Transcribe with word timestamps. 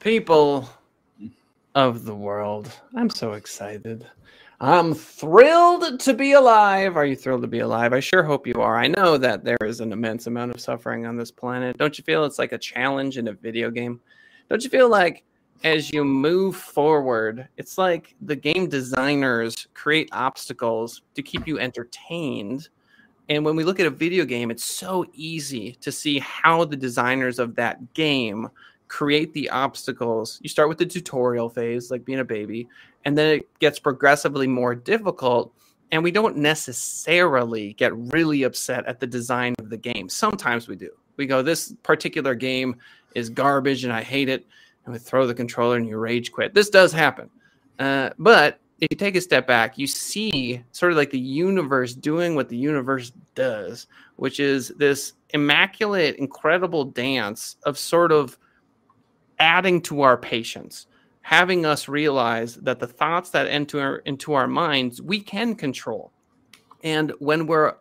People 0.00 0.66
of 1.74 2.06
the 2.06 2.14
world, 2.14 2.72
I'm 2.96 3.10
so 3.10 3.34
excited. 3.34 4.06
I'm 4.58 4.94
thrilled 4.94 6.00
to 6.00 6.14
be 6.14 6.32
alive. 6.32 6.96
Are 6.96 7.04
you 7.04 7.14
thrilled 7.14 7.42
to 7.42 7.48
be 7.48 7.58
alive? 7.58 7.92
I 7.92 8.00
sure 8.00 8.22
hope 8.22 8.46
you 8.46 8.62
are. 8.62 8.78
I 8.78 8.86
know 8.86 9.18
that 9.18 9.44
there 9.44 9.58
is 9.62 9.80
an 9.80 9.92
immense 9.92 10.26
amount 10.26 10.54
of 10.54 10.60
suffering 10.60 11.04
on 11.04 11.18
this 11.18 11.30
planet. 11.30 11.76
Don't 11.76 11.98
you 11.98 12.04
feel 12.04 12.24
it's 12.24 12.38
like 12.38 12.52
a 12.52 12.58
challenge 12.58 13.18
in 13.18 13.28
a 13.28 13.34
video 13.34 13.70
game? 13.70 14.00
Don't 14.48 14.64
you 14.64 14.70
feel 14.70 14.88
like 14.88 15.22
as 15.64 15.92
you 15.92 16.02
move 16.02 16.56
forward, 16.56 17.46
it's 17.58 17.76
like 17.76 18.14
the 18.22 18.36
game 18.36 18.70
designers 18.70 19.68
create 19.74 20.08
obstacles 20.12 21.02
to 21.14 21.20
keep 21.20 21.46
you 21.46 21.58
entertained. 21.58 22.70
And 23.28 23.44
when 23.44 23.54
we 23.54 23.64
look 23.64 23.80
at 23.80 23.86
a 23.86 23.90
video 23.90 24.24
game, 24.24 24.50
it's 24.50 24.64
so 24.64 25.04
easy 25.12 25.72
to 25.82 25.92
see 25.92 26.20
how 26.20 26.64
the 26.64 26.76
designers 26.76 27.38
of 27.38 27.54
that 27.56 27.92
game 27.92 28.48
create 28.90 29.32
the 29.32 29.48
obstacles. 29.50 30.40
You 30.42 30.48
start 30.48 30.68
with 30.68 30.76
the 30.76 30.84
tutorial 30.84 31.48
phase, 31.48 31.92
like 31.92 32.04
being 32.04 32.18
a 32.18 32.24
baby, 32.24 32.68
and 33.04 33.16
then 33.16 33.36
it 33.36 33.58
gets 33.60 33.78
progressively 33.78 34.48
more 34.48 34.74
difficult. 34.74 35.54
And 35.92 36.02
we 36.02 36.10
don't 36.10 36.36
necessarily 36.36 37.72
get 37.74 37.96
really 38.12 38.42
upset 38.42 38.84
at 38.86 39.00
the 39.00 39.06
design 39.06 39.54
of 39.60 39.70
the 39.70 39.76
game. 39.76 40.08
Sometimes 40.08 40.68
we 40.68 40.76
do. 40.76 40.90
We 41.16 41.26
go, 41.26 41.40
this 41.40 41.72
particular 41.82 42.34
game 42.34 42.76
is 43.14 43.30
garbage 43.30 43.84
and 43.84 43.92
I 43.92 44.02
hate 44.02 44.28
it. 44.28 44.46
And 44.84 44.92
we 44.92 44.98
throw 44.98 45.26
the 45.26 45.34
controller 45.34 45.76
and 45.76 45.88
you 45.88 45.96
rage 45.96 46.32
quit. 46.32 46.54
This 46.54 46.70
does 46.70 46.92
happen. 46.92 47.30
Uh, 47.78 48.10
but 48.18 48.60
if 48.80 48.88
you 48.90 48.96
take 48.96 49.16
a 49.16 49.20
step 49.20 49.46
back, 49.46 49.78
you 49.78 49.86
see 49.86 50.62
sort 50.72 50.92
of 50.92 50.98
like 50.98 51.10
the 51.10 51.18
universe 51.18 51.94
doing 51.94 52.34
what 52.34 52.48
the 52.48 52.56
universe 52.56 53.12
does, 53.34 53.86
which 54.16 54.40
is 54.40 54.68
this 54.78 55.14
immaculate, 55.30 56.16
incredible 56.16 56.84
dance 56.84 57.56
of 57.64 57.78
sort 57.78 58.12
of 58.12 58.38
adding 59.40 59.80
to 59.82 60.02
our 60.02 60.16
patience 60.16 60.86
having 61.22 61.66
us 61.66 61.86
realize 61.88 62.56
that 62.56 62.78
the 62.78 62.86
thoughts 62.86 63.30
that 63.30 63.46
enter 63.46 63.98
into 63.98 64.32
our 64.32 64.46
minds 64.46 65.02
we 65.02 65.20
can 65.20 65.54
control. 65.54 66.12
And 66.82 67.12
when 67.18 67.46
we're 67.46 67.76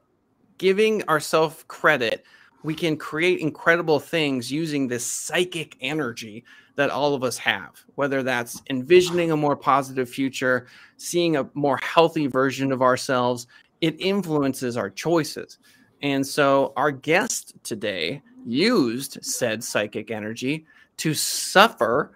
giving 0.58 1.08
ourselves 1.08 1.64
credit 1.68 2.26
we 2.64 2.76
can 2.76 2.98
create 2.98 3.40
incredible 3.40 4.02
things 4.02 4.52
using 4.52 4.86
this 4.88 5.06
psychic 5.06 5.78
energy 5.80 6.44
that 6.76 6.90
all 6.90 7.14
of 7.14 7.24
us 7.24 7.38
have 7.38 7.82
whether 7.96 8.22
that's 8.24 8.62
envisioning 8.70 9.32
a 9.32 9.38
more 9.38 9.56
positive 9.56 10.10
future 10.10 10.68
seeing 10.98 11.38
a 11.38 11.50
more 11.54 11.80
healthy 11.82 12.28
version 12.28 12.72
of 12.72 12.82
ourselves. 12.82 13.48
It 13.82 13.96
influences 14.00 14.76
our 14.76 14.90
choices. 14.90 15.60
And 16.02 16.26
so 16.26 16.74
our 16.76 16.92
guest 16.92 17.54
today 17.64 18.22
used 18.46 19.24
said 19.24 19.64
psychic 19.64 20.12
energy 20.12 20.66
to 21.00 21.14
suffer 21.14 22.12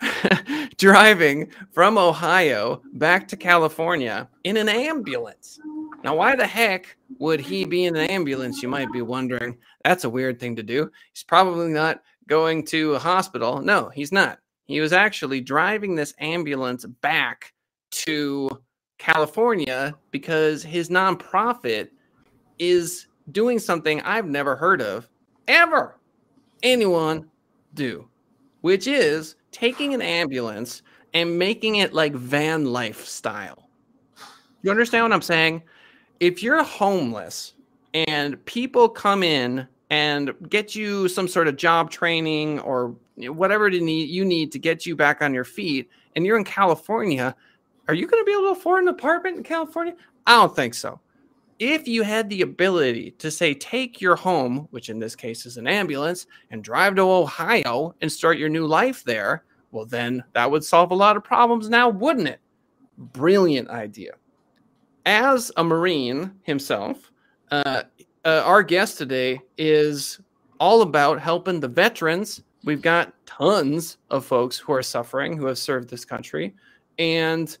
driving 0.76 1.48
from 1.70 1.96
Ohio 1.96 2.82
back 2.94 3.28
to 3.28 3.36
California 3.36 4.28
in 4.44 4.56
an 4.56 4.68
ambulance. 4.68 5.60
Now, 6.02 6.16
why 6.16 6.34
the 6.34 6.46
heck 6.46 6.96
would 7.18 7.40
he 7.40 7.64
be 7.64 7.84
in 7.84 7.94
an 7.94 8.10
ambulance? 8.10 8.62
You 8.62 8.68
might 8.68 8.90
be 8.92 9.02
wondering. 9.02 9.56
That's 9.84 10.04
a 10.04 10.10
weird 10.10 10.40
thing 10.40 10.56
to 10.56 10.62
do. 10.62 10.90
He's 11.12 11.22
probably 11.22 11.68
not 11.68 12.02
going 12.26 12.64
to 12.66 12.94
a 12.94 12.98
hospital. 12.98 13.60
No, 13.60 13.88
he's 13.90 14.12
not. 14.12 14.38
He 14.66 14.80
was 14.80 14.92
actually 14.92 15.40
driving 15.40 15.94
this 15.94 16.14
ambulance 16.18 16.84
back 16.84 17.52
to 17.90 18.48
California 18.98 19.94
because 20.10 20.62
his 20.62 20.88
nonprofit 20.88 21.88
is 22.58 23.06
doing 23.30 23.58
something 23.58 24.00
I've 24.00 24.26
never 24.26 24.56
heard 24.56 24.80
of 24.80 25.08
ever 25.46 25.98
anyone 26.62 27.28
do 27.74 28.08
which 28.62 28.86
is 28.86 29.36
taking 29.52 29.94
an 29.94 30.02
ambulance 30.02 30.82
and 31.14 31.38
making 31.38 31.76
it 31.76 31.92
like 31.92 32.14
van 32.14 32.64
life 32.64 33.04
style. 33.04 33.68
You 34.62 34.70
understand 34.70 35.04
what 35.04 35.12
I'm 35.12 35.22
saying? 35.22 35.62
If 36.20 36.42
you're 36.42 36.62
homeless 36.62 37.54
and 37.92 38.42
people 38.46 38.88
come 38.88 39.22
in 39.22 39.66
and 39.90 40.32
get 40.48 40.74
you 40.74 41.08
some 41.08 41.28
sort 41.28 41.48
of 41.48 41.56
job 41.56 41.90
training 41.90 42.60
or 42.60 42.94
whatever 43.16 43.68
you 43.68 43.82
need, 43.82 44.08
you 44.08 44.24
need 44.24 44.50
to 44.52 44.58
get 44.58 44.86
you 44.86 44.96
back 44.96 45.20
on 45.20 45.34
your 45.34 45.44
feet, 45.44 45.90
and 46.16 46.24
you're 46.24 46.38
in 46.38 46.44
California, 46.44 47.36
are 47.88 47.94
you 47.94 48.06
going 48.06 48.22
to 48.22 48.24
be 48.24 48.32
able 48.32 48.54
to 48.54 48.58
afford 48.58 48.82
an 48.82 48.88
apartment 48.88 49.36
in 49.36 49.42
California? 49.42 49.94
I 50.26 50.36
don't 50.36 50.56
think 50.56 50.74
so 50.74 50.98
if 51.62 51.86
you 51.86 52.02
had 52.02 52.28
the 52.28 52.42
ability 52.42 53.12
to 53.12 53.30
say 53.30 53.54
take 53.54 54.00
your 54.00 54.16
home 54.16 54.66
which 54.72 54.88
in 54.88 54.98
this 54.98 55.14
case 55.14 55.46
is 55.46 55.56
an 55.56 55.68
ambulance 55.68 56.26
and 56.50 56.64
drive 56.64 56.96
to 56.96 57.02
ohio 57.02 57.94
and 58.00 58.10
start 58.10 58.36
your 58.36 58.48
new 58.48 58.66
life 58.66 59.04
there 59.04 59.44
well 59.70 59.86
then 59.86 60.24
that 60.32 60.50
would 60.50 60.64
solve 60.64 60.90
a 60.90 60.94
lot 60.94 61.16
of 61.16 61.22
problems 61.22 61.68
now 61.68 61.88
wouldn't 61.88 62.26
it? 62.26 62.40
Brilliant 62.98 63.70
idea. 63.70 64.14
As 65.06 65.52
a 65.56 65.62
marine 65.62 66.32
himself 66.42 67.12
uh, 67.52 67.84
uh, 68.24 68.42
our 68.44 68.64
guest 68.64 68.98
today 68.98 69.40
is 69.56 70.20
all 70.58 70.82
about 70.82 71.20
helping 71.20 71.60
the 71.60 71.68
veterans. 71.68 72.42
We've 72.64 72.82
got 72.82 73.14
tons 73.24 73.98
of 74.10 74.26
folks 74.26 74.58
who 74.58 74.72
are 74.72 74.82
suffering 74.82 75.36
who 75.36 75.46
have 75.46 75.58
served 75.58 75.90
this 75.90 76.04
country 76.04 76.54
and 76.98 77.56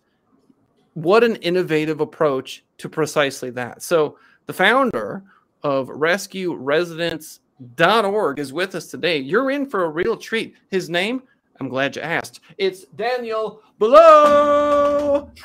what 0.94 1.22
an 1.24 1.36
innovative 1.36 2.00
approach 2.00 2.64
to 2.78 2.88
precisely 2.88 3.50
that. 3.50 3.82
So, 3.82 4.18
the 4.46 4.52
founder 4.52 5.22
of 5.62 5.88
rescueresidents.org 5.88 8.38
is 8.38 8.52
with 8.52 8.74
us 8.74 8.88
today. 8.88 9.18
You're 9.18 9.52
in 9.52 9.66
for 9.66 9.84
a 9.84 9.88
real 9.88 10.16
treat. 10.16 10.56
His 10.70 10.90
name, 10.90 11.22
I'm 11.60 11.68
glad 11.68 11.94
you 11.96 12.02
asked. 12.02 12.40
It's 12.58 12.84
Daniel 12.96 13.62
Below. 13.78 15.30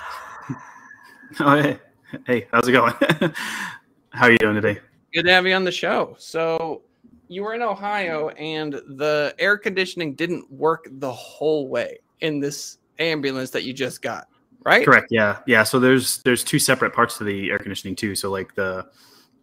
Oh, 1.41 1.61
hey. 1.61 1.77
Hey, 2.25 2.47
how's 2.51 2.67
it 2.67 2.71
going? 2.71 2.93
How 4.09 4.27
are 4.27 4.31
you 4.31 4.37
doing 4.37 4.55
today? 4.55 4.79
Good 5.13 5.23
to 5.23 5.31
have 5.31 5.45
you 5.45 5.53
on 5.53 5.65
the 5.65 5.71
show. 5.71 6.15
So, 6.17 6.83
you 7.27 7.43
were 7.43 7.53
in 7.53 7.61
Ohio 7.61 8.29
and 8.29 8.73
the 8.73 9.35
air 9.37 9.57
conditioning 9.57 10.15
didn't 10.15 10.49
work 10.51 10.87
the 10.89 11.11
whole 11.11 11.67
way 11.67 11.99
in 12.21 12.39
this 12.39 12.77
ambulance 12.99 13.49
that 13.51 13.63
you 13.63 13.73
just 13.73 14.01
got 14.01 14.27
right? 14.67 14.85
Correct. 14.85 15.07
Yeah, 15.09 15.39
yeah. 15.47 15.63
So 15.63 15.79
there's 15.79 16.17
there's 16.23 16.43
two 16.43 16.59
separate 16.59 16.93
parts 16.93 17.17
to 17.17 17.23
the 17.23 17.49
air 17.49 17.57
conditioning 17.57 17.95
too. 17.95 18.15
So 18.15 18.29
like 18.29 18.53
the 18.55 18.85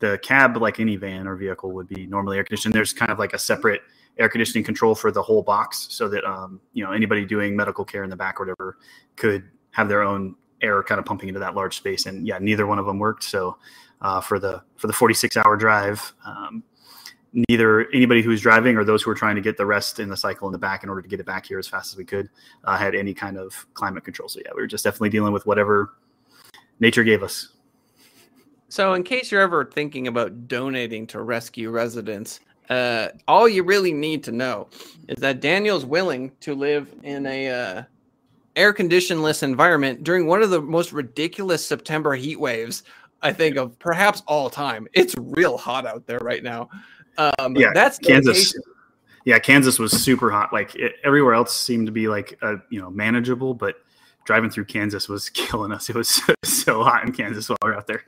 the 0.01 0.19
cab, 0.23 0.57
like 0.59 0.81
any 0.81 0.97
van 0.97 1.27
or 1.27 1.35
vehicle, 1.35 1.73
would 1.73 1.89
be 1.89 2.07
normally 2.07 2.37
air 2.37 2.45
conditioned. 2.45 2.75
There's 2.75 2.93
kind 2.93 3.11
of 3.11 3.19
like 3.19 3.33
a 3.33 3.39
separate 3.39 3.81
air 4.19 4.29
conditioning 4.29 4.63
control 4.63 4.95
for 4.95 5.11
the 5.11 5.23
whole 5.23 5.43
box, 5.43 5.87
so 5.91 6.09
that 6.09 6.25
um, 6.25 6.61
you 6.75 6.85
know 6.85 6.93
anybody 6.93 7.25
doing 7.25 7.57
medical 7.57 7.85
care 7.85 8.05
in 8.05 8.11
the 8.11 8.17
back 8.17 8.39
or 8.39 8.45
whatever 8.45 8.79
could 9.17 9.45
have 9.71 9.89
their 9.89 10.03
own 10.03 10.37
air 10.61 10.83
kind 10.83 10.99
of 10.99 11.05
pumping 11.05 11.29
into 11.29 11.41
that 11.41 11.55
large 11.55 11.77
space. 11.77 12.07
And 12.07 12.27
yeah, 12.27 12.39
neither 12.39 12.67
one 12.67 12.79
of 12.79 12.87
them 12.87 12.99
worked. 12.99 13.25
So 13.25 13.57
uh, 14.03 14.21
for 14.21 14.39
the 14.39 14.63
for 14.77 14.87
the 14.89 14.93
46 14.93 15.37
hour 15.39 15.57
drive, 15.57 16.13
um, 16.27 16.63
neither 17.49 17.91
anybody 17.91 18.23
who 18.23 18.31
was 18.31 18.41
driving 18.41 18.77
or 18.77 18.85
those 18.85 19.03
who 19.03 19.11
were 19.11 19.15
trying 19.15 19.35
to 19.35 19.41
get 19.41 19.57
the 19.57 19.67
rest 19.67 19.99
in 19.99 20.09
the 20.09 20.17
cycle 20.17 20.47
in 20.47 20.53
the 20.53 20.59
back 20.59 20.85
in 20.85 20.89
order 20.89 21.03
to 21.03 21.09
get 21.09 21.21
it 21.21 21.27
back 21.27 21.47
here 21.47 21.59
as 21.59 21.67
fast 21.67 21.93
as 21.93 21.99
we 21.99 22.05
could 22.05 22.29
uh, 22.65 22.77
had 22.77 22.95
any 22.95 23.13
kind 23.13 23.37
of 23.37 23.67
climate 23.75 24.05
control. 24.05 24.29
So 24.29 24.41
yeah, 24.45 24.53
we 24.55 24.63
were 24.63 24.67
just 24.67 24.85
definitely 24.85 25.11
dealing 25.11 25.33
with 25.33 25.45
whatever 25.47 25.95
nature 26.81 27.03
gave 27.03 27.23
us. 27.23 27.49
So 28.69 28.95
in 28.95 29.03
case 29.03 29.31
you're 29.31 29.41
ever 29.41 29.65
thinking 29.65 30.09
about 30.09 30.49
donating 30.49 31.07
to 31.09 31.23
rescue 31.23 31.71
residents, 31.71 32.41
uh, 32.71 33.09
all 33.29 33.49
you 33.49 33.63
really 33.63 33.93
need 33.93 34.25
to 34.25 34.33
know 34.33 34.69
is 35.09 35.21
that 35.21 35.41
Daniel's 35.41 35.85
willing 35.85 36.33
to 36.41 36.55
live 36.55 36.93
in 37.03 37.27
a 37.27 37.51
uh, 37.51 37.83
air 38.57 38.73
conditionless 38.73 39.43
environment 39.43 40.03
during 40.03 40.27
one 40.27 40.43
of 40.43 40.51
the 40.51 40.61
most 40.61 40.93
ridiculous 40.93 41.67
September 41.67 42.15
heat 42.15 42.39
waves 42.39 42.85
I 43.25 43.33
think 43.33 43.57
of 43.57 43.79
perhaps 43.79 44.23
all 44.27 44.51
time. 44.51 44.87
It's 44.93 45.15
real 45.19 45.57
hot 45.57 45.87
out 45.87 46.07
there 46.07 46.19
right 46.19 46.43
now. 46.43 46.69
Um, 47.19 47.57
yeah, 47.57 47.73
that's 47.73 47.99
Kansas. 47.99 48.55
Yeah, 49.25 49.39
Kansas 49.39 49.79
was 49.79 49.93
super 49.93 50.31
hot. 50.31 50.53
Like 50.53 50.75
it, 50.75 50.97
everywhere 51.03 51.35
else 51.35 51.59
seemed 51.59 51.87
to 51.87 51.93
be 51.93 52.09
like 52.09 52.39
a, 52.43 52.57
you 52.71 52.81
know 52.81 52.91
manageable, 52.91 53.55
but 53.55 53.77
driving 54.25 54.51
through 54.51 54.67
Kansas 54.67 55.09
was 55.09 55.29
killing 55.31 55.73
us. 55.73 55.89
It 55.89 55.97
was 55.97 56.09
so, 56.09 56.35
so 56.45 56.85
hot 56.85 57.05
in 57.05 57.13
Kansas 57.13 57.49
while 57.49 57.59
we 57.63 57.71
are 57.71 57.77
out 57.77 57.87
there. 57.87 58.05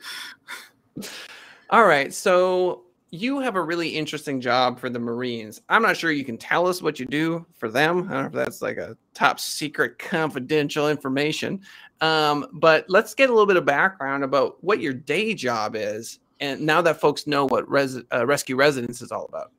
All 1.70 1.86
right, 1.86 2.12
so 2.12 2.82
you 3.10 3.38
have 3.40 3.56
a 3.56 3.62
really 3.62 3.88
interesting 3.88 4.40
job 4.40 4.78
for 4.78 4.90
the 4.90 4.98
Marines. 4.98 5.62
I'm 5.68 5.82
not 5.82 5.96
sure 5.96 6.10
you 6.10 6.24
can 6.24 6.38
tell 6.38 6.66
us 6.66 6.82
what 6.82 6.98
you 6.98 7.06
do 7.06 7.46
for 7.56 7.70
them. 7.70 8.08
I 8.08 8.14
don't 8.14 8.22
know 8.22 8.26
if 8.26 8.32
that's 8.32 8.62
like 8.62 8.76
a 8.78 8.96
top 9.14 9.40
secret 9.40 9.98
confidential 9.98 10.88
information. 10.90 11.60
Um, 12.00 12.46
but 12.52 12.84
let's 12.88 13.14
get 13.14 13.30
a 13.30 13.32
little 13.32 13.46
bit 13.46 13.56
of 13.56 13.64
background 13.64 14.24
about 14.24 14.62
what 14.62 14.80
your 14.80 14.92
day 14.92 15.34
job 15.34 15.76
is 15.76 16.18
and 16.40 16.60
now 16.60 16.82
that 16.82 17.00
folks 17.00 17.26
know 17.26 17.46
what 17.46 17.68
res- 17.70 18.02
uh, 18.12 18.26
rescue 18.26 18.56
residents 18.56 19.00
is 19.02 19.12
all 19.12 19.26
about. 19.26 19.52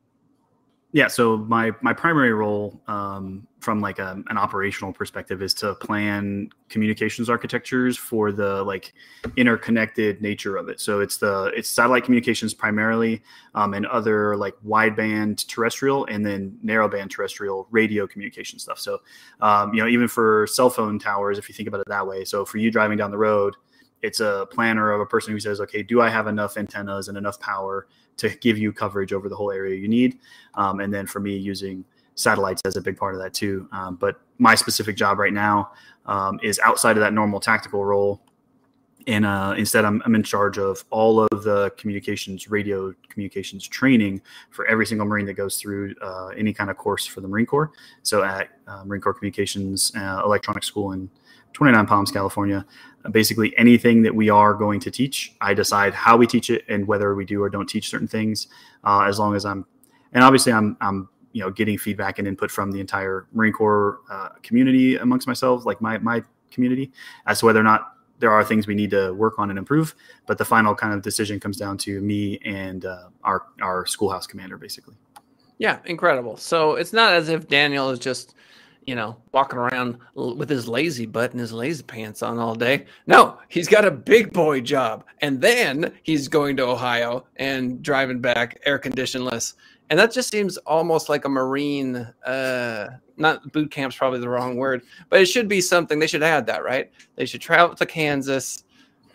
Yeah 0.94 1.08
so 1.08 1.38
my 1.38 1.72
my 1.82 1.94
primary 1.94 2.34
role 2.34 2.82
um, 2.88 3.46
from 3.60 3.82
like 3.82 4.00
a, 4.00 4.24
an 4.30 4.38
operational 4.38 4.94
perspective 4.94 5.42
is 5.42 5.54
to 5.56 5.76
plan 5.76 6.50
communications 6.70 7.30
architectures 7.30 7.98
for 7.98 8.32
the 8.32 8.64
like 8.64 8.94
interconnected 9.36 10.22
nature 10.22 10.56
of 10.56 10.70
it. 10.70 10.80
So 10.80 11.02
it's 11.02 11.18
the 11.18 11.52
it's 11.56 11.68
satellite 11.68 12.06
communications 12.06 12.54
primarily 12.54 13.22
um, 13.56 13.74
and 13.74 13.86
other 13.88 14.38
like 14.38 14.56
wideband 14.66 15.46
terrestrial 15.48 16.06
and 16.06 16.26
then 16.26 16.58
narrowband 16.64 17.10
terrestrial 17.10 17.68
radio 17.72 18.08
communication 18.08 18.58
stuff. 18.58 18.80
So 18.80 19.00
um, 19.42 19.74
you 19.74 19.82
know 19.82 19.90
even 19.90 20.08
for 20.08 20.48
cell 20.48 20.70
phone 20.70 21.00
towers 21.00 21.38
if 21.38 21.50
you 21.50 21.54
think 21.54 21.68
about 21.68 21.82
it 21.82 21.88
that 21.90 22.08
way. 22.08 22.24
So 22.24 22.46
for 22.46 22.60
you 22.60 22.72
driving 22.72 22.98
down 22.98 23.12
the 23.12 23.18
road 23.18 23.56
it's 24.02 24.20
a 24.20 24.48
planner 24.52 24.92
of 24.92 25.02
a 25.02 25.06
person 25.06 25.34
who 25.34 25.40
says 25.40 25.60
okay 25.60 25.82
do 25.82 26.02
i 26.02 26.10
have 26.10 26.28
enough 26.28 26.58
antennas 26.58 27.08
and 27.08 27.18
enough 27.18 27.40
power 27.40 27.88
to 28.16 28.30
give 28.38 28.58
you 28.58 28.72
coverage 28.72 29.14
over 29.14 29.30
the 29.30 29.36
whole 29.36 29.52
area 29.52 29.76
you 29.76 29.88
need 29.88 30.20
um, 30.56 30.80
and 30.80 30.94
then 30.94 31.06
for 31.06 31.20
me 31.20 31.36
using 31.36 31.84
satellites 32.18 32.62
as 32.66 32.76
a 32.76 32.82
big 32.82 32.98
part 32.98 33.16
of 33.16 33.22
that 33.22 33.34
too. 33.34 33.70
Um, 33.72 33.96
but 33.96 34.20
my 34.40 34.56
specific 34.56 34.98
job 34.98 35.20
right 35.20 35.34
now 35.34 35.72
um, 36.06 36.40
is 36.44 36.60
outside 36.60 36.98
of 36.98 37.02
that 37.02 37.14
normal 37.14 37.40
tactical 37.40 37.86
role. 37.86 38.22
And 39.06 39.26
uh, 39.26 39.56
instead, 39.58 39.86
I'm, 39.86 40.02
I'm 40.04 40.16
in 40.16 40.24
charge 40.24 40.58
of 40.58 40.84
all 40.90 41.22
of 41.22 41.44
the 41.44 41.70
communications, 41.78 42.50
radio 42.50 42.94
communications 43.08 43.66
training 43.66 44.22
for 44.50 44.66
every 44.66 44.86
single 44.86 45.08
Marine 45.08 45.26
that 45.28 45.36
goes 45.36 45.58
through 45.58 45.96
uh, 46.02 46.28
any 46.30 46.52
kind 46.52 46.70
of 46.70 46.76
course 46.76 47.06
for 47.06 47.22
the 47.22 47.28
Marine 47.28 47.46
Corps. 47.46 47.72
So 48.04 48.24
at 48.24 48.50
uh, 48.68 48.84
Marine 48.84 49.02
Corps 49.02 49.14
Communications 49.14 49.94
uh, 49.96 50.24
Electronic 50.26 50.66
School 50.66 50.92
in 50.92 51.10
29 51.58 51.88
Palms, 51.88 52.12
California, 52.12 52.64
uh, 53.04 53.10
basically 53.10 53.52
anything 53.58 54.04
that 54.04 54.14
we 54.14 54.30
are 54.30 54.54
going 54.54 54.80
to 54.80 54.92
teach, 54.92 55.34
I 55.42 55.56
decide 55.56 55.92
how 55.92 56.16
we 56.16 56.28
teach 56.28 56.52
it 56.52 56.64
and 56.70 56.88
whether 56.88 57.16
we 57.16 57.26
do 57.26 57.42
or 57.42 57.50
don't 57.50 57.68
teach 57.68 57.90
certain 57.90 58.08
things. 58.08 58.46
Uh, 58.84 59.06
as 59.08 59.18
long 59.18 59.36
as 59.36 59.44
I'm, 59.44 59.66
and 60.14 60.24
obviously 60.24 60.54
I'm, 60.54 60.78
I'm 60.82 61.10
you 61.32 61.42
know 61.42 61.50
getting 61.50 61.80
feedback 61.80 62.20
and 62.20 62.28
input 62.28 62.52
from 62.52 62.72
the 62.72 62.80
entire 62.80 63.26
Marine 63.34 63.54
Corps 63.54 64.02
uh, 64.12 64.30
community 64.44 64.98
amongst 64.98 65.26
myself, 65.26 65.66
like 65.66 65.82
my 65.82 65.98
my 65.98 66.22
community, 66.52 66.92
as 67.26 67.40
to 67.40 67.48
whether 67.48 67.60
or 67.60 67.64
not 67.64 67.94
there 68.20 68.32
are 68.32 68.44
things 68.44 68.68
we 68.68 68.76
need 68.76 68.92
to 68.92 69.12
work 69.14 69.40
on 69.40 69.50
and 69.50 69.58
improve. 69.58 69.96
But 70.28 70.38
the 70.38 70.46
final 70.46 70.76
kind 70.76 70.94
of 70.94 71.02
decision 71.02 71.40
comes 71.40 71.58
down 71.58 71.80
to 71.80 72.02
me 72.02 72.38
and 72.46 72.86
uh, 72.86 73.10
our 73.24 73.48
our 73.64 73.88
schoolhouse 73.88 74.28
commander, 74.28 74.60
basically. 74.60 74.94
Yeah, 75.58 75.80
incredible. 75.86 76.38
So 76.38 76.76
it's 76.76 76.94
not 76.94 77.14
as 77.14 77.30
if 77.30 77.48
Daniel 77.48 77.90
is 77.90 77.98
just 77.98 78.36
you 78.88 78.96
know, 78.96 79.18
walking 79.34 79.60
around 79.60 80.00
with 80.16 80.50
his 80.50 80.68
lazy 80.68 81.06
butt 81.06 81.32
and 81.32 81.40
his 81.40 81.54
lazy 81.54 81.84
pants 81.84 82.24
on 82.24 82.40
all 82.40 82.56
day. 82.56 82.86
No, 83.06 83.38
he's 83.50 83.68
got 83.68 83.86
a 83.86 83.92
big 83.92 84.34
boy 84.34 84.62
job. 84.62 85.04
And 85.22 85.40
then 85.40 85.94
he's 86.04 86.28
going 86.28 86.58
to 86.58 86.64
Ohio 86.64 87.26
and 87.36 87.84
driving 87.84 88.20
back 88.20 88.60
air 88.66 88.80
conditionless 88.80 89.54
and 89.90 90.00
that 90.00 90.12
just 90.12 90.30
seems 90.30 90.58
almost 90.58 91.10
like 91.10 91.26
a 91.26 91.30
marine 91.30 91.96
uh 92.26 92.88
not 93.18 93.52
boot 93.52 93.72
camp's 93.72 93.96
probably 93.96 94.20
the 94.20 94.30
wrong 94.30 94.58
word 94.58 94.82
but 95.10 95.22
it 95.22 95.26
should 95.26 95.48
be 95.48 95.62
something 95.62 96.00
they 96.00 96.08
should 96.08 96.24
add 96.24 96.46
that 96.46 96.64
right 96.64 96.92
they 97.16 97.26
should 97.26 97.42
travel 97.42 97.76
to 97.76 97.86
kansas 97.86 98.64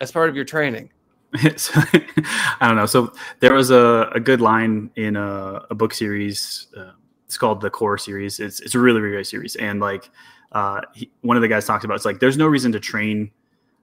as 0.01 0.11
part 0.11 0.29
of 0.29 0.35
your 0.35 0.45
training 0.45 0.89
i 1.35 2.57
don't 2.61 2.75
know 2.75 2.85
so 2.85 3.13
there 3.39 3.53
was 3.53 3.71
a, 3.71 4.09
a 4.13 4.19
good 4.19 4.41
line 4.41 4.89
in 4.95 5.15
a, 5.15 5.61
a 5.69 5.75
book 5.75 5.93
series 5.93 6.67
uh, 6.77 6.91
it's 7.33 7.37
called 7.39 7.61
the 7.61 7.69
Corps 7.71 7.97
series. 7.97 8.39
It's, 8.39 8.59
it's 8.59 8.75
a 8.75 8.79
really 8.79 9.01
really 9.01 9.15
great 9.15 9.27
series. 9.27 9.55
And 9.55 9.79
like 9.79 10.11
uh, 10.51 10.81
he, 10.93 11.09
one 11.21 11.35
of 11.35 11.41
the 11.41 11.47
guys 11.47 11.65
talked 11.65 11.83
about 11.83 11.95
it's 11.95 12.05
like 12.05 12.19
there's 12.19 12.37
no 12.37 12.45
reason 12.45 12.71
to 12.73 12.79
train 12.79 13.31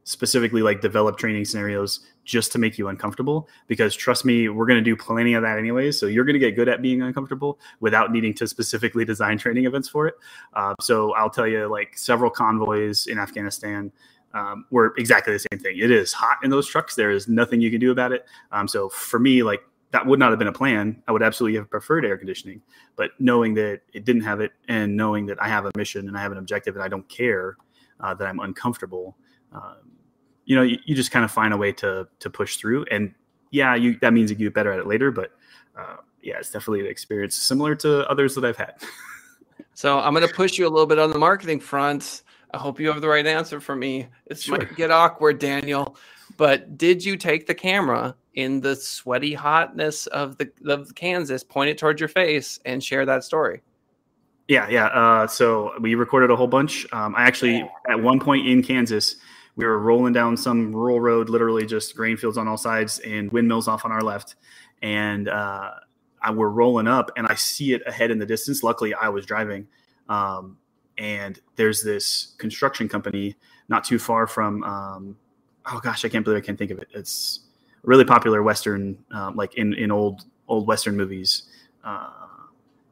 specifically 0.04 0.62
like 0.62 0.80
develop 0.80 1.18
training 1.18 1.44
scenarios 1.44 1.98
just 2.24 2.52
to 2.52 2.58
make 2.58 2.78
you 2.78 2.86
uncomfortable 2.86 3.48
because 3.66 3.96
trust 3.96 4.24
me 4.24 4.48
we're 4.48 4.66
going 4.66 4.78
to 4.78 4.84
do 4.84 4.96
plenty 4.96 5.34
of 5.34 5.42
that 5.42 5.58
anyways 5.58 5.98
so 5.98 6.06
you're 6.06 6.24
going 6.24 6.34
to 6.34 6.38
get 6.38 6.52
good 6.52 6.68
at 6.68 6.80
being 6.80 7.02
uncomfortable 7.02 7.58
without 7.80 8.12
needing 8.12 8.32
to 8.32 8.46
specifically 8.46 9.04
design 9.04 9.36
training 9.36 9.66
events 9.66 9.88
for 9.88 10.06
it. 10.06 10.14
Uh, 10.54 10.74
so 10.80 11.12
i'll 11.14 11.28
tell 11.28 11.46
you 11.46 11.66
like 11.66 11.98
several 11.98 12.30
convoys 12.30 13.08
in 13.08 13.18
afghanistan 13.18 13.90
um, 14.32 14.64
were 14.70 14.94
exactly 14.96 15.32
the 15.32 15.44
same 15.50 15.58
thing. 15.58 15.76
It 15.76 15.90
is 15.90 16.12
hot 16.12 16.36
in 16.44 16.50
those 16.50 16.68
trucks. 16.68 16.94
There 16.94 17.10
is 17.10 17.26
nothing 17.26 17.60
you 17.60 17.68
can 17.68 17.80
do 17.80 17.90
about 17.90 18.12
it. 18.12 18.26
Um, 18.52 18.68
so 18.68 18.88
for 18.88 19.18
me 19.18 19.42
like 19.42 19.60
that 19.92 20.06
would 20.06 20.18
not 20.18 20.30
have 20.30 20.38
been 20.38 20.48
a 20.48 20.52
plan 20.52 21.02
i 21.08 21.12
would 21.12 21.22
absolutely 21.22 21.56
have 21.56 21.68
preferred 21.70 22.04
air 22.04 22.16
conditioning 22.16 22.60
but 22.96 23.10
knowing 23.18 23.54
that 23.54 23.80
it 23.92 24.04
didn't 24.04 24.22
have 24.22 24.40
it 24.40 24.52
and 24.68 24.96
knowing 24.96 25.26
that 25.26 25.40
i 25.42 25.48
have 25.48 25.66
a 25.66 25.70
mission 25.76 26.08
and 26.08 26.16
i 26.16 26.20
have 26.20 26.32
an 26.32 26.38
objective 26.38 26.74
and 26.74 26.82
i 26.82 26.88
don't 26.88 27.08
care 27.08 27.56
uh, 28.00 28.14
that 28.14 28.26
i'm 28.26 28.40
uncomfortable 28.40 29.16
um, 29.52 29.90
you 30.44 30.56
know, 30.56 30.62
you, 30.62 30.78
you, 30.84 30.96
just 30.96 31.10
kind 31.10 31.24
of 31.24 31.30
find 31.30 31.54
a 31.54 31.56
way 31.56 31.72
to 31.72 32.08
to 32.18 32.30
push 32.30 32.56
through. 32.56 32.84
And 32.90 33.14
yeah, 33.50 33.74
you 33.74 33.98
that 34.00 34.12
means 34.12 34.30
you 34.30 34.36
get 34.36 34.52
better 34.52 34.72
at 34.72 34.80
it 34.80 34.86
later. 34.86 35.12
But 35.12 35.30
uh, 35.78 35.96
yeah, 36.22 36.38
it's 36.38 36.50
definitely 36.50 36.80
an 36.80 36.86
experience 36.86 37.36
similar 37.36 37.74
to 37.76 38.08
others 38.10 38.34
that 38.34 38.44
I've 38.44 38.56
had. 38.56 38.74
so 39.74 40.00
I'm 40.00 40.12
going 40.12 40.26
to 40.26 40.34
push 40.34 40.58
you 40.58 40.66
a 40.66 40.70
little 40.70 40.86
bit 40.86 40.98
on 40.98 41.10
the 41.10 41.18
marketing 41.18 41.60
front. 41.60 42.22
I 42.52 42.58
hope 42.58 42.80
you 42.80 42.88
have 42.88 43.00
the 43.00 43.08
right 43.08 43.26
answer 43.26 43.60
for 43.60 43.76
me. 43.76 44.08
This 44.26 44.42
sure. 44.42 44.58
might 44.58 44.74
get 44.74 44.90
awkward, 44.90 45.38
Daniel. 45.38 45.96
But 46.36 46.76
did 46.76 47.04
you 47.04 47.16
take 47.16 47.46
the 47.46 47.54
camera 47.54 48.16
in 48.34 48.60
the 48.60 48.76
sweaty 48.76 49.34
hotness 49.34 50.06
of 50.08 50.36
the 50.38 50.50
of 50.66 50.94
Kansas, 50.94 51.42
point 51.42 51.70
it 51.70 51.78
towards 51.78 52.00
your 52.00 52.08
face, 52.08 52.60
and 52.64 52.82
share 52.82 53.04
that 53.06 53.24
story? 53.24 53.62
Yeah, 54.48 54.68
yeah. 54.68 54.86
Uh, 54.86 55.26
so 55.28 55.72
we 55.80 55.94
recorded 55.94 56.30
a 56.30 56.36
whole 56.36 56.48
bunch. 56.48 56.84
Um, 56.92 57.14
I 57.14 57.22
actually, 57.22 57.68
at 57.88 58.02
one 58.02 58.18
point 58.18 58.48
in 58.48 58.62
Kansas, 58.64 59.14
we 59.54 59.64
were 59.64 59.78
rolling 59.78 60.12
down 60.12 60.36
some 60.36 60.74
rural 60.74 61.00
road, 61.00 61.28
literally 61.28 61.66
just 61.66 61.94
grain 61.94 62.16
fields 62.16 62.36
on 62.36 62.48
all 62.48 62.56
sides 62.56 62.98
and 63.00 63.30
windmills 63.30 63.68
off 63.68 63.84
on 63.84 63.92
our 63.92 64.02
left. 64.02 64.34
And 64.82 65.28
uh, 65.28 65.70
I, 66.20 66.30
we're 66.32 66.48
rolling 66.48 66.88
up, 66.88 67.12
and 67.16 67.28
I 67.28 67.34
see 67.36 67.74
it 67.74 67.82
ahead 67.86 68.10
in 68.10 68.18
the 68.18 68.26
distance. 68.26 68.62
Luckily, 68.62 68.92
I 68.92 69.08
was 69.08 69.24
driving. 69.24 69.68
Um, 70.08 70.56
and 70.98 71.40
there's 71.54 71.82
this 71.82 72.34
construction 72.38 72.88
company 72.88 73.36
not 73.68 73.84
too 73.84 73.98
far 74.00 74.26
from, 74.26 74.64
um, 74.64 75.16
oh 75.66 75.78
gosh, 75.80 76.04
I 76.04 76.08
can't 76.08 76.24
believe 76.24 76.42
I 76.42 76.44
can't 76.44 76.58
think 76.58 76.72
of 76.72 76.78
it. 76.78 76.88
It's 76.92 77.40
really 77.82 78.04
popular 78.04 78.42
Western, 78.42 78.98
um, 79.12 79.36
like 79.36 79.54
in, 79.54 79.74
in 79.74 79.90
old 79.90 80.24
old 80.48 80.66
Western 80.66 80.96
movies. 80.96 81.44
Uh, 81.84 82.10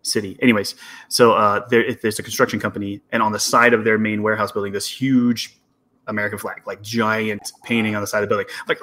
city. 0.03 0.39
Anyways, 0.41 0.75
so 1.09 1.33
uh, 1.33 1.67
there, 1.69 1.93
there's 1.95 2.19
a 2.19 2.23
construction 2.23 2.59
company, 2.59 3.03
and 3.13 3.23
on 3.23 3.33
the 3.33 3.39
side 3.39 3.75
of 3.75 3.85
their 3.85 3.99
main 3.99 4.23
warehouse 4.23 4.51
building, 4.51 4.73
this 4.73 4.89
huge 4.89 5.59
American 6.07 6.39
flag, 6.39 6.63
like 6.67 6.83
giant 6.83 7.53
painting 7.65 7.95
on 7.95 8.01
the 8.01 8.07
side 8.07 8.23
of 8.23 8.29
the 8.29 8.35
building, 8.35 8.47
like 8.67 8.79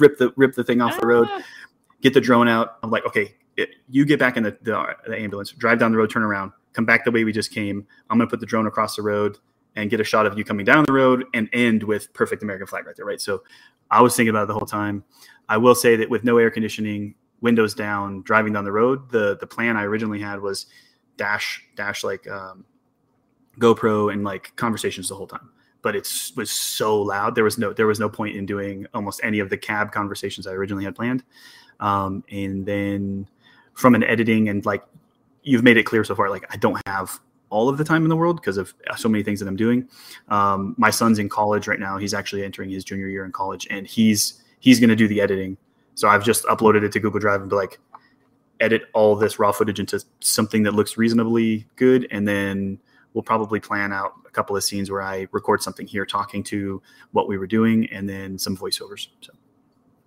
rip 0.00 0.18
the 0.18 0.32
rip 0.36 0.54
the 0.54 0.64
thing 0.64 0.80
off 0.80 1.00
the 1.00 1.06
road, 1.06 1.28
ah. 1.30 1.42
get 2.02 2.14
the 2.14 2.20
drone 2.20 2.48
out. 2.48 2.78
I'm 2.82 2.90
like, 2.90 3.06
okay, 3.06 3.36
it, 3.56 3.70
you 3.88 4.04
get 4.04 4.18
back 4.18 4.36
in 4.36 4.42
the, 4.42 4.56
the, 4.62 4.96
the 5.06 5.16
ambulance, 5.16 5.52
drive 5.52 5.78
down 5.78 5.92
the 5.92 5.98
road, 5.98 6.10
turn 6.10 6.22
around, 6.22 6.52
come 6.72 6.84
back 6.84 7.04
the 7.04 7.10
way 7.10 7.24
we 7.24 7.32
just 7.32 7.52
came. 7.52 7.86
I'm 8.10 8.18
gonna 8.18 8.28
put 8.28 8.40
the 8.40 8.46
drone 8.46 8.66
across 8.66 8.96
the 8.96 9.02
road 9.02 9.38
and 9.76 9.88
get 9.90 10.00
a 10.00 10.04
shot 10.04 10.26
of 10.26 10.36
you 10.36 10.44
coming 10.44 10.66
down 10.66 10.84
the 10.84 10.92
road 10.92 11.24
and 11.34 11.48
end 11.52 11.82
with 11.84 12.12
perfect 12.12 12.42
American 12.42 12.66
flag 12.66 12.86
right 12.86 12.96
there, 12.96 13.06
right? 13.06 13.20
So 13.20 13.42
I 13.90 14.02
was 14.02 14.16
thinking 14.16 14.30
about 14.30 14.44
it 14.44 14.46
the 14.48 14.54
whole 14.54 14.66
time. 14.66 15.04
I 15.48 15.56
will 15.56 15.74
say 15.74 15.96
that 15.96 16.10
with 16.10 16.24
no 16.24 16.38
air 16.38 16.50
conditioning, 16.50 17.14
windows 17.40 17.74
down, 17.74 18.22
driving 18.22 18.52
down 18.52 18.64
the 18.64 18.72
road, 18.72 19.10
the 19.10 19.36
the 19.38 19.46
plan 19.46 19.76
I 19.76 19.84
originally 19.84 20.20
had 20.20 20.40
was 20.40 20.66
dash 21.16 21.64
dash 21.76 22.04
like 22.04 22.28
um, 22.28 22.64
GoPro 23.58 24.12
and 24.12 24.24
like 24.24 24.54
conversations 24.56 25.08
the 25.08 25.14
whole 25.14 25.26
time 25.26 25.50
but 25.82 25.94
it 25.94 26.08
was 26.36 26.50
so 26.50 27.00
loud. 27.00 27.34
There 27.34 27.44
was 27.44 27.58
no 27.58 27.72
there 27.72 27.86
was 27.86 28.00
no 28.00 28.08
point 28.08 28.36
in 28.36 28.46
doing 28.46 28.86
almost 28.94 29.20
any 29.22 29.38
of 29.38 29.50
the 29.50 29.56
cab 29.56 29.92
conversations 29.92 30.46
I 30.46 30.52
originally 30.52 30.84
had 30.84 30.94
planned. 30.94 31.22
Um, 31.80 32.24
and 32.30 32.66
then 32.66 33.28
from 33.74 33.94
an 33.94 34.02
editing 34.02 34.48
and 34.48 34.64
like 34.66 34.84
you've 35.42 35.62
made 35.62 35.76
it 35.76 35.84
clear 35.84 36.04
so 36.04 36.14
far, 36.14 36.30
like 36.30 36.44
I 36.52 36.56
don't 36.56 36.80
have 36.86 37.20
all 37.50 37.68
of 37.68 37.78
the 37.78 37.84
time 37.84 38.02
in 38.02 38.08
the 38.08 38.16
world 38.16 38.36
because 38.36 38.56
of 38.56 38.74
so 38.96 39.08
many 39.08 39.22
things 39.22 39.40
that 39.40 39.48
I'm 39.48 39.56
doing. 39.56 39.88
Um, 40.28 40.74
my 40.78 40.90
son's 40.90 41.18
in 41.18 41.28
college 41.28 41.66
right 41.66 41.80
now. 41.80 41.98
He's 41.98 42.14
actually 42.14 42.44
entering 42.44 42.70
his 42.70 42.84
junior 42.84 43.08
year 43.08 43.24
in 43.24 43.32
college, 43.32 43.66
and 43.70 43.86
he's 43.86 44.42
he's 44.60 44.80
going 44.80 44.90
to 44.90 44.96
do 44.96 45.08
the 45.08 45.20
editing. 45.20 45.56
So 45.94 46.08
I've 46.08 46.24
just 46.24 46.44
uploaded 46.44 46.84
it 46.84 46.92
to 46.92 47.00
Google 47.00 47.20
Drive 47.20 47.40
and 47.40 47.50
be 47.50 47.56
like, 47.56 47.80
edit 48.60 48.82
all 48.92 49.16
this 49.16 49.38
raw 49.38 49.52
footage 49.52 49.80
into 49.80 50.02
something 50.20 50.62
that 50.64 50.74
looks 50.74 50.96
reasonably 50.96 51.66
good, 51.76 52.06
and 52.10 52.26
then 52.26 52.78
we'll 53.14 53.22
probably 53.22 53.60
plan 53.60 53.92
out 53.92 54.12
a 54.26 54.30
couple 54.30 54.56
of 54.56 54.62
scenes 54.62 54.90
where 54.90 55.02
I 55.02 55.26
record 55.32 55.62
something 55.62 55.86
here 55.86 56.04
talking 56.04 56.42
to 56.44 56.82
what 57.12 57.28
we 57.28 57.38
were 57.38 57.46
doing 57.46 57.88
and 57.90 58.08
then 58.08 58.38
some 58.38 58.56
voiceovers. 58.56 59.08
So 59.20 59.32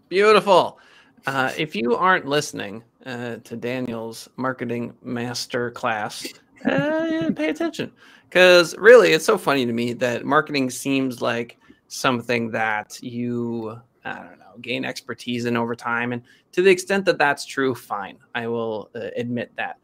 beautiful. 0.09 0.79
Uh, 1.25 1.51
if 1.57 1.75
you 1.75 1.95
aren't 1.95 2.25
listening 2.25 2.83
uh, 3.05 3.37
to 3.43 3.55
Daniel's 3.55 4.29
marketing 4.37 4.93
master 5.03 5.71
class, 5.71 6.27
uh, 6.65 7.31
pay 7.35 7.49
attention 7.49 7.91
because 8.29 8.77
really 8.77 9.11
it's 9.11 9.25
so 9.25 9.37
funny 9.37 9.65
to 9.65 9.73
me 9.73 9.93
that 9.93 10.25
marketing 10.25 10.69
seems 10.69 11.21
like 11.21 11.57
something 11.87 12.51
that 12.51 13.01
you 13.01 13.79
I 14.05 14.15
don't 14.15 14.39
know 14.39 14.57
gain 14.61 14.85
expertise 14.85 15.45
in 15.45 15.55
over 15.57 15.75
time, 15.75 16.13
and 16.13 16.23
to 16.51 16.61
the 16.61 16.69
extent 16.69 17.05
that 17.05 17.17
that's 17.17 17.45
true, 17.45 17.73
fine. 17.73 18.17
I 18.35 18.47
will 18.47 18.89
uh, 18.95 19.09
admit 19.15 19.51
that 19.55 19.77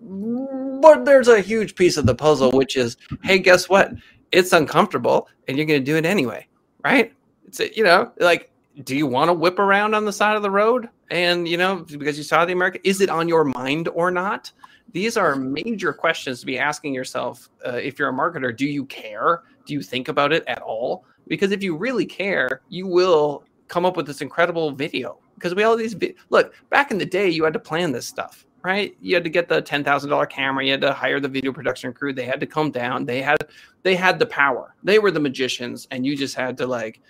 but 0.00 1.04
there's 1.04 1.28
a 1.28 1.40
huge 1.40 1.74
piece 1.74 1.96
of 1.96 2.06
the 2.06 2.14
puzzle, 2.14 2.50
which 2.52 2.76
is, 2.76 2.96
hey, 3.22 3.38
guess 3.38 3.68
what? 3.68 3.92
It's 4.32 4.52
uncomfortable, 4.52 5.28
and 5.48 5.56
you're 5.56 5.66
going 5.66 5.80
to 5.80 5.84
do 5.84 5.96
it 5.96 6.04
anyway, 6.04 6.46
right? 6.84 7.12
It's 7.46 7.60
you 7.60 7.84
know, 7.84 8.12
like, 8.18 8.50
do 8.84 8.96
you 8.96 9.06
want 9.06 9.28
to 9.28 9.32
whip 9.32 9.58
around 9.58 9.94
on 9.94 10.04
the 10.04 10.12
side 10.12 10.36
of 10.36 10.42
the 10.42 10.50
road? 10.50 10.88
And 11.10 11.48
you 11.48 11.56
know, 11.56 11.76
because 11.76 12.18
you 12.18 12.24
saw 12.24 12.44
the 12.44 12.52
American, 12.52 12.80
is 12.84 13.00
it 13.00 13.08
on 13.08 13.28
your 13.28 13.44
mind 13.44 13.88
or 13.88 14.10
not? 14.10 14.50
These 14.92 15.16
are 15.16 15.36
major 15.36 15.92
questions 15.92 16.40
to 16.40 16.46
be 16.46 16.58
asking 16.58 16.94
yourself 16.94 17.50
uh, 17.66 17.72
if 17.72 17.98
you're 17.98 18.08
a 18.08 18.12
marketer. 18.12 18.56
Do 18.56 18.66
you 18.66 18.84
care? 18.86 19.42
Do 19.66 19.74
you 19.74 19.82
think 19.82 20.08
about 20.08 20.32
it 20.32 20.44
at 20.46 20.62
all? 20.62 21.04
Because 21.28 21.50
if 21.50 21.62
you 21.62 21.76
really 21.76 22.06
care, 22.06 22.62
you 22.68 22.86
will 22.86 23.44
come 23.68 23.84
up 23.84 23.96
with 23.96 24.06
this 24.06 24.20
incredible 24.20 24.70
video. 24.70 25.18
Because 25.34 25.54
we 25.54 25.64
all 25.64 25.76
these 25.76 25.94
vi- 25.94 26.14
look 26.30 26.54
back 26.70 26.90
in 26.90 26.98
the 26.98 27.04
day, 27.04 27.28
you 27.28 27.44
had 27.44 27.52
to 27.52 27.58
plan 27.58 27.92
this 27.92 28.06
stuff, 28.06 28.46
right? 28.62 28.96
You 29.00 29.14
had 29.14 29.24
to 29.24 29.30
get 29.30 29.48
the 29.48 29.60
ten 29.60 29.84
thousand 29.84 30.10
dollar 30.10 30.26
camera. 30.26 30.64
You 30.64 30.70
had 30.70 30.80
to 30.82 30.92
hire 30.92 31.20
the 31.20 31.28
video 31.28 31.52
production 31.52 31.92
crew. 31.92 32.12
They 32.12 32.24
had 32.24 32.40
to 32.40 32.46
come 32.46 32.70
down. 32.70 33.04
They 33.04 33.20
had 33.20 33.38
they 33.82 33.96
had 33.96 34.18
the 34.18 34.26
power. 34.26 34.74
They 34.82 34.98
were 34.98 35.10
the 35.10 35.20
magicians, 35.20 35.88
and 35.90 36.06
you 36.06 36.16
just 36.16 36.36
had 36.36 36.56
to 36.58 36.66
like 36.66 37.02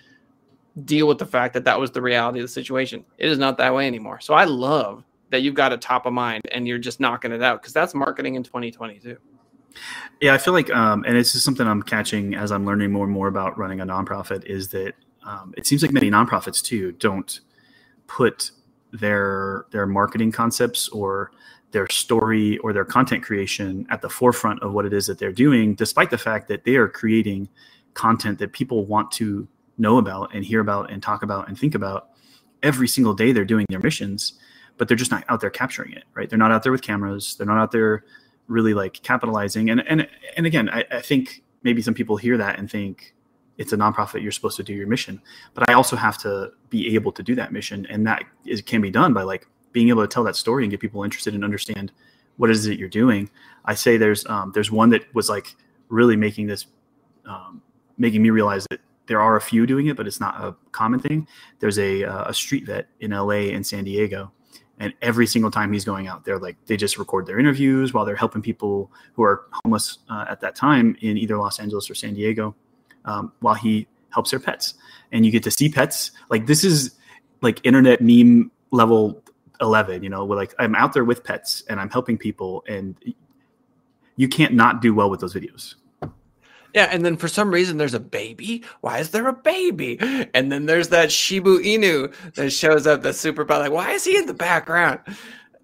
deal 0.85 1.06
with 1.06 1.18
the 1.18 1.26
fact 1.26 1.54
that 1.54 1.64
that 1.64 1.78
was 1.78 1.90
the 1.90 2.02
reality 2.02 2.40
of 2.40 2.45
the 2.45 2.49
situation. 2.49 3.04
It 3.18 3.30
is 3.30 3.38
not 3.38 3.59
that 3.59 3.75
way 3.75 3.87
anymore. 3.87 4.21
So 4.21 4.35
I 4.35 4.45
love 4.45 5.04
that 5.30 5.42
you've 5.42 5.54
got 5.54 5.73
a 5.73 5.76
top 5.76 6.06
of 6.06 6.12
mind 6.12 6.42
and 6.52 6.66
you're 6.68 6.78
just 6.78 7.00
knocking 7.00 7.33
it 7.33 7.42
out 7.42 7.61
because 7.61 7.73
that's 7.73 7.95
marketing 7.95 8.35
in 8.35 8.42
2022. 8.42 9.16
Yeah, 10.21 10.35
I 10.35 10.38
feel 10.38 10.54
like, 10.54 10.71
um, 10.71 11.04
and 11.06 11.16
this 11.16 11.35
is 11.35 11.42
something 11.42 11.66
I'm 11.66 11.83
catching 11.83 12.35
as 12.35 12.50
I'm 12.50 12.64
learning 12.64 12.92
more 12.92 13.04
and 13.04 13.12
more 13.12 13.28
about 13.28 13.59
running 13.59 13.80
a 13.80 13.87
nonprofit, 13.87 14.45
is 14.45 14.68
that 14.68 14.95
um, 15.25 15.52
it 15.56 15.66
seems 15.66 15.83
like 15.83 15.92
many 15.92 16.11
nonprofits 16.11 16.62
too 16.62 16.92
don't 16.92 17.40
put 18.06 18.52
their 18.92 19.66
their 19.73 19.87
marketing 19.87 20.33
concepts 20.33 20.88
or 20.88 21.33
their 21.73 21.88
story 21.90 22.56
or 22.59 22.73
their 22.73 22.85
content 22.85 23.23
creation 23.23 23.87
at 23.90 24.00
the 24.00 24.09
forefront 24.09 24.62
of 24.62 24.73
what 24.73 24.87
it 24.87 24.92
is 24.92 25.06
that 25.06 25.18
they're 25.18 25.33
doing, 25.33 25.75
despite 25.75 26.11
the 26.11 26.18
fact 26.18 26.49
that 26.49 26.64
they 26.64 26.76
are 26.76 26.88
creating 26.88 27.49
content 27.95 28.38
that 28.38 28.52
people 28.52 28.87
want 28.87 29.11
to 29.11 29.47
know 29.76 29.99
about 29.99 30.35
and 30.35 30.45
hear 30.45 30.61
about 30.61 30.90
and 30.90 31.02
talk 31.02 31.23
about 31.23 31.49
and 31.49 31.59
think 31.59 31.75
about 31.75 32.11
every 32.62 32.88
single 32.88 33.12
day 33.12 33.33
they're 33.33 33.45
doing 33.45 33.66
their 33.68 33.80
missions 33.80 34.38
but 34.78 34.88
they're 34.88 34.97
just 34.97 35.11
not 35.11 35.25
out 35.28 35.40
there 35.40 35.50
capturing 35.50 35.92
it 35.92 36.04
right? 36.14 36.28
They're 36.28 36.38
not 36.38 36.52
out 36.52 36.62
there 36.62 36.73
with 36.73 36.83
cameras. 36.83 37.35
They're 37.37 37.47
not 37.47 37.59
out 37.59 37.73
there 37.73 38.04
really 38.49 38.75
like 38.75 39.02
capitalizing. 39.02 39.71
And 39.71 39.83
and 39.88 40.09
and 40.37 40.47
again 40.47 40.68
I, 40.71 40.85
I 40.90 41.00
think 41.00 41.42
maybe 41.62 41.83
some 41.83 41.95
people 41.95 42.16
hear 42.16 42.37
that 42.38 42.59
and 42.59 42.71
think 42.71 43.14
it's 43.59 43.73
a 43.73 43.76
nonprofit 43.76 44.23
you're 44.23 44.33
supposed 44.33 44.56
to 44.59 44.62
do 44.62 44.75
your 44.75 44.87
mission. 44.87 45.21
But 45.54 45.68
i 45.71 45.73
also 45.73 45.97
have 45.97 46.18
to 46.18 46.52
be 46.68 46.95
able 46.95 47.12
to 47.12 47.23
do 47.23 47.35
that 47.37 47.52
mission. 47.52 47.87
And 47.88 48.06
that 48.06 48.23
is 48.45 48.61
can 48.62 48.80
be 48.80 48.90
done 48.90 49.12
by 49.14 49.23
like 49.23 49.47
being 49.73 49.88
able 49.88 50.02
to 50.02 50.09
tell 50.09 50.25
that 50.25 50.37
story 50.37 50.64
and 50.64 50.71
get 50.71 50.80
people 50.80 51.04
interested 51.04 51.35
and 51.35 51.45
understand 51.45 51.92
what 52.37 52.50
is 52.50 52.66
it 52.66 52.78
you're 52.78 52.88
doing. 52.88 53.30
I 53.64 53.75
say 53.75 53.97
there's 53.97 54.26
um, 54.26 54.52
there's 54.54 54.71
one 54.71 54.90
that 54.90 55.02
was 55.14 55.28
like 55.28 55.54
really 55.88 56.16
making 56.16 56.47
this 56.47 56.66
um, 57.25 57.62
making 57.99 58.23
me 58.23 58.30
realize 58.30 58.66
that 58.71 58.80
there 59.06 59.21
are 59.21 59.37
a 59.37 59.40
few 59.40 59.66
doing 59.66 59.87
it, 59.87 59.97
but 59.97 60.06
it's 60.06 60.21
not 60.21 60.42
a 60.42 60.54
common 60.73 61.00
thing. 61.00 61.26
There's 61.61 61.78
a, 61.78 62.04
uh, 62.04 62.25
a 62.28 62.35
street 62.35 62.66
vet 62.66 62.88
in 63.00 63.12
LA 63.12 63.52
and 63.54 63.66
San 63.66 63.85
Diego. 63.85 64.33
And 64.78 64.92
every 65.00 65.26
single 65.26 65.50
time 65.50 65.73
he's 65.73 65.85
going 65.85 66.06
out 66.06 66.25
there, 66.25 66.38
like 66.38 66.56
they 66.66 66.76
just 66.76 66.99
record 66.99 67.26
their 67.26 67.38
interviews 67.38 67.95
while 67.95 68.04
they're 68.04 68.16
helping 68.16 68.42
people 68.42 68.90
who 69.14 69.23
are 69.23 69.47
homeless 69.64 69.99
uh, 70.11 70.26
at 70.28 70.40
that 70.40 70.54
time 70.54 70.97
in 71.00 71.16
either 71.16 71.38
Los 71.38 71.59
Angeles 71.59 71.90
or 71.90 71.95
San 71.95 72.14
Diego, 72.14 72.54
um, 73.06 73.33
while 73.40 73.54
he 73.54 73.87
helps 74.11 74.30
their 74.30 74.40
pets. 74.40 74.75
And 75.12 75.25
you 75.25 75.33
get 75.33 75.42
to 75.45 75.50
see 75.50 75.71
pets. 75.71 76.11
Like 76.28 76.47
this 76.47 76.62
is 76.62 76.95
like 77.40 77.61
internet 77.64 78.00
meme 78.00 78.50
level 78.71 79.23
11, 79.61 80.02
you 80.02 80.11
know, 80.11 80.25
where 80.25 80.37
like 80.37 80.54
I'm 80.59 80.75
out 80.75 80.92
there 80.92 81.04
with 81.04 81.25
pets 81.25 81.62
and 81.68 81.80
I'm 81.80 81.90
helping 81.90 82.18
people 82.18 82.62
and 82.68 82.97
you 84.16 84.28
can't 84.28 84.54
not 84.54 84.83
do 84.83 84.95
well 84.95 85.09
with 85.09 85.21
those 85.21 85.35
videos. 85.35 85.75
Yeah, 86.76 86.90
and 86.92 87.06
then 87.06 87.16
for 87.16 87.26
some 87.26 87.50
reason 87.50 87.78
there's 87.78 87.95
a 87.95 88.00
baby. 88.00 88.62
Why 88.83 88.99
is 88.99 89.11
there 89.11 89.26
a 89.28 89.33
baby? 89.33 89.99
And 90.35 90.52
then 90.52 90.66
there's 90.66 90.90
that 90.90 91.11
Shiba 91.11 91.61
Inu 91.61 92.14
that 92.35 92.50
shows 92.50 92.87
up. 92.87 93.00
That's 93.00 93.18
super 93.18 93.45
bad. 93.47 93.59
like, 93.59 93.73
why 93.73 93.92
is 93.92 94.04
he 94.04 94.18
in 94.18 94.26
the 94.26 94.35
background? 94.35 95.00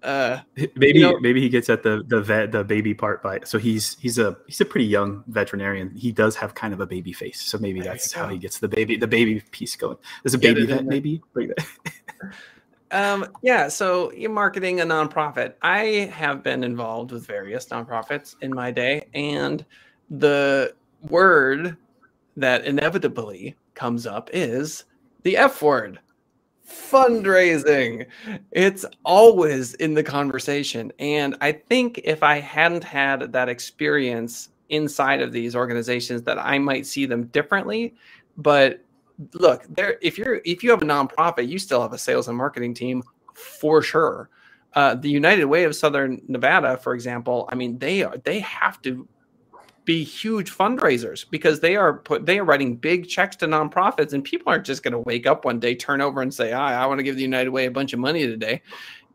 Uh, 0.01 0.39
maybe 0.75 0.99
you 0.99 1.01
know, 1.01 1.19
maybe 1.19 1.39
he 1.39 1.49
gets 1.49 1.69
at 1.69 1.83
the 1.83 2.03
the 2.07 2.19
vet 2.19 2.51
the 2.51 2.63
baby 2.63 2.95
part 2.95 3.21
by 3.21 3.39
so 3.45 3.59
he's 3.59 3.95
he's 3.99 4.17
a 4.17 4.35
he's 4.47 4.59
a 4.59 4.65
pretty 4.65 4.87
young 4.87 5.23
veterinarian. 5.27 5.95
He 5.95 6.11
does 6.11 6.35
have 6.35 6.55
kind 6.55 6.73
of 6.73 6.79
a 6.79 6.87
baby 6.87 7.13
face, 7.13 7.39
so 7.39 7.59
maybe 7.59 7.79
that's 7.79 8.11
how 8.11 8.27
he 8.27 8.39
gets 8.39 8.57
the 8.57 8.67
baby 8.67 8.97
the 8.97 9.07
baby 9.07 9.41
piece 9.51 9.75
going. 9.75 9.97
There's 10.23 10.33
a 10.33 10.39
baby 10.39 10.65
vet 10.65 10.83
maybe. 10.83 11.21
um, 12.91 13.27
yeah, 13.43 13.67
so 13.67 14.11
you're 14.13 14.31
marketing 14.31 14.81
a 14.81 14.85
nonprofit. 14.85 15.53
I 15.61 16.11
have 16.11 16.41
been 16.41 16.63
involved 16.63 17.11
with 17.11 17.27
various 17.27 17.67
nonprofits 17.67 18.35
in 18.41 18.51
my 18.51 18.71
day, 18.71 19.07
and 19.13 19.63
the 20.09 20.73
word 21.09 21.77
that 22.35 22.65
inevitably 22.65 23.55
comes 23.75 24.07
up 24.07 24.29
is 24.33 24.85
the 25.23 25.37
F 25.37 25.61
word 25.61 25.99
fundraising. 26.67 28.05
It's 28.51 28.85
always 29.03 29.73
in 29.75 29.93
the 29.93 30.03
conversation. 30.03 30.91
And 30.99 31.35
I 31.41 31.51
think 31.51 32.01
if 32.03 32.23
I 32.23 32.39
hadn't 32.39 32.83
had 32.83 33.33
that 33.33 33.49
experience 33.49 34.49
inside 34.69 35.21
of 35.21 35.31
these 35.31 35.55
organizations 35.55 36.23
that 36.23 36.39
I 36.39 36.57
might 36.57 36.85
see 36.85 37.05
them 37.05 37.25
differently, 37.25 37.95
but 38.37 38.83
look, 39.33 39.65
there 39.69 39.97
if 40.01 40.17
you're 40.17 40.41
if 40.45 40.63
you 40.63 40.71
have 40.71 40.81
a 40.81 40.85
nonprofit, 40.85 41.47
you 41.47 41.59
still 41.59 41.81
have 41.81 41.93
a 41.93 41.97
sales 41.97 42.27
and 42.27 42.37
marketing 42.37 42.73
team 42.73 43.03
for 43.33 43.81
sure. 43.81 44.29
Uh, 44.73 44.95
the 44.95 45.09
United 45.09 45.45
Way 45.45 45.65
of 45.65 45.75
Southern 45.75 46.19
Nevada, 46.27 46.77
for 46.77 46.95
example, 46.95 47.47
I 47.51 47.55
mean, 47.55 47.77
they 47.77 48.03
are 48.03 48.17
they 48.17 48.39
have 48.39 48.81
to 48.83 49.07
be 49.85 50.03
huge 50.03 50.51
fundraisers 50.51 51.25
because 51.29 51.59
they 51.59 51.75
are 51.75 51.97
put 51.99 52.25
they 52.25 52.39
are 52.39 52.45
writing 52.45 52.75
big 52.75 53.07
checks 53.07 53.35
to 53.35 53.47
nonprofits 53.47 54.13
and 54.13 54.23
people 54.23 54.49
aren't 54.51 54.65
just 54.65 54.83
going 54.83 54.93
to 54.93 54.99
wake 54.99 55.25
up 55.25 55.45
one 55.45 55.59
day 55.59 55.75
turn 55.75 55.99
over 56.01 56.21
and 56.21 56.33
say 56.33 56.51
hi 56.51 56.73
i 56.73 56.85
want 56.85 56.99
to 56.99 57.03
give 57.03 57.15
the 57.15 57.21
united 57.21 57.49
way 57.49 57.65
a 57.65 57.71
bunch 57.71 57.93
of 57.93 57.99
money 57.99 58.25
today. 58.25 58.61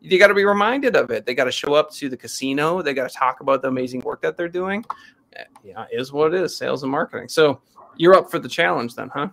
You 0.01 0.17
got 0.17 0.29
to 0.29 0.35
be 0.35 0.45
reminded 0.45 0.95
of 0.95 1.11
it. 1.11 1.27
They 1.27 1.35
got 1.35 1.47
to 1.47 1.51
show 1.51 1.75
up 1.75 1.91
to 1.95 2.09
the 2.09 2.17
casino. 2.17 2.83
They 2.83 2.95
got 2.95 3.11
to 3.11 3.17
talk 3.17 3.41
about 3.41 3.63
the 3.63 3.69
amazing 3.69 4.03
work 4.03 4.23
that 4.23 4.37
they're 4.37 4.49
doing. 4.49 4.85
Yeah 5.65 5.87
is 5.91 6.13
what 6.13 6.35
it 6.35 6.41
is 6.41 6.57
sales 6.57 6.83
and 6.83 6.93
marketing. 6.93 7.29
So 7.29 7.61
you're 7.97 8.15
up 8.15 8.31
for 8.31 8.39
the 8.39 8.49
challenge 8.49 8.95
then 8.95 9.09
huh? 9.09 9.29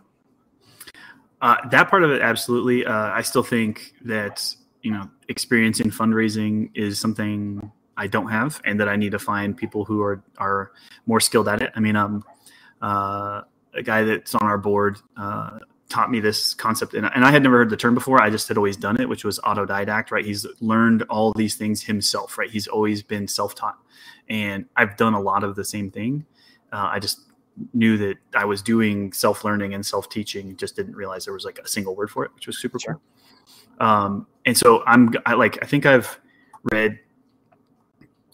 Uh, 1.42 1.58
that 1.70 1.90
part 1.90 2.04
of 2.04 2.12
it 2.12 2.22
absolutely. 2.22 2.86
Uh, 2.86 3.12
i 3.12 3.22
still 3.22 3.44
think 3.44 3.94
that 4.04 4.56
you 4.82 4.92
know 4.92 5.10
experience 5.28 5.80
in 5.80 5.92
fundraising 5.92 6.70
is 6.76 7.00
something 7.00 7.72
I 7.98 8.08
don't 8.08 8.30
have, 8.30 8.62
and 8.66 8.80
that 8.80 8.90
I 8.90 8.96
need 8.96 9.12
to 9.12 9.20
find 9.20 9.56
people 9.56 9.86
who 9.86 10.02
are 10.02 10.24
are 10.38 10.72
more 11.06 11.20
skilled 11.20 11.48
at 11.48 11.62
it. 11.62 11.72
I 11.76 11.80
mean, 11.80 11.96
um, 11.96 12.24
uh, 12.82 13.42
a 13.74 13.84
guy 13.84 14.04
that's 14.04 14.36
on 14.36 14.44
our 14.44 14.58
board 14.58 14.98
uh, 15.18 15.60
taught 15.90 16.12
me 16.12 16.20
this 16.20 16.54
concept, 16.54 16.94
and, 16.94 17.10
and 17.14 17.26
I 17.26 17.32
had 17.32 17.44
never 17.44 17.58
heard 17.58 17.70
the 17.70 17.78
term 17.78 17.94
before. 17.94 18.22
I 18.22 18.30
just 18.30 18.48
had 18.48 18.58
always 18.58 18.78
done 18.78 19.00
it, 19.00 19.08
which 19.08 19.24
was 19.24 19.40
autodidact. 19.40 20.12
Right? 20.12 20.26
He's 20.26 20.46
learned 20.60 21.04
all 21.04 21.32
these 21.34 21.56
things 21.56 21.84
himself. 21.84 22.38
Right? 22.38 22.50
He's 22.50 22.68
always 22.68 23.02
been 23.02 23.28
self 23.28 23.56
taught, 23.56 23.78
and 24.30 24.66
I've 24.76 24.98
done 24.98 25.14
a 25.14 25.22
lot 25.22 25.44
of 25.44 25.56
the 25.56 25.66
same 25.66 25.92
thing. 25.92 26.26
Uh, 26.72 26.90
I 26.92 27.00
just 27.00 27.22
knew 27.74 27.98
that 27.98 28.18
I 28.34 28.46
was 28.46 28.62
doing 28.62 29.14
self 29.14 29.44
learning 29.44 29.74
and 29.74 29.86
self 29.86 30.10
teaching. 30.10 30.58
Just 30.58 30.76
didn't 30.76 30.96
realize 30.96 31.26
there 31.26 31.34
was 31.34 31.46
like 31.46 31.60
a 31.60 31.68
single 31.68 31.96
word 31.96 32.10
for 32.10 32.26
it, 32.26 32.32
which 32.36 32.48
was 32.48 32.58
super 32.58 32.80
sure. 32.80 32.96
cool. 32.96 33.02
Um, 33.88 34.28
and 34.46 34.58
so 34.58 34.84
I'm 34.86 35.14
I, 35.26 35.34
like 35.34 35.60
I 35.62 35.66
think 35.66 35.86
I've 35.86 36.20
read 36.72 37.00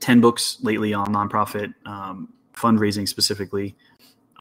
10 0.01 0.19
books 0.19 0.57
lately 0.61 0.93
on 0.93 1.07
nonprofit 1.07 1.73
um, 1.85 2.33
fundraising 2.53 3.07
specifically. 3.07 3.75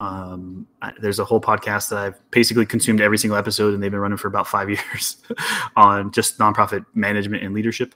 Um, 0.00 0.67
I, 0.81 0.93
there's 1.00 1.19
a 1.19 1.25
whole 1.26 1.43
podcast 1.43 1.90
that 1.90 1.99
I've 1.99 2.31
basically 2.31 2.64
consumed 2.64 3.02
every 3.02 3.19
single 3.19 3.37
episode, 3.37 3.75
and 3.75 3.83
they've 3.83 3.90
been 3.90 4.00
running 4.00 4.17
for 4.17 4.29
about 4.29 4.49
five 4.49 4.71
years 4.71 5.19
on 5.76 6.11
just 6.11 6.38
nonprofit 6.38 6.85
management 6.95 7.43
and 7.45 7.55
leadership. 7.55 7.95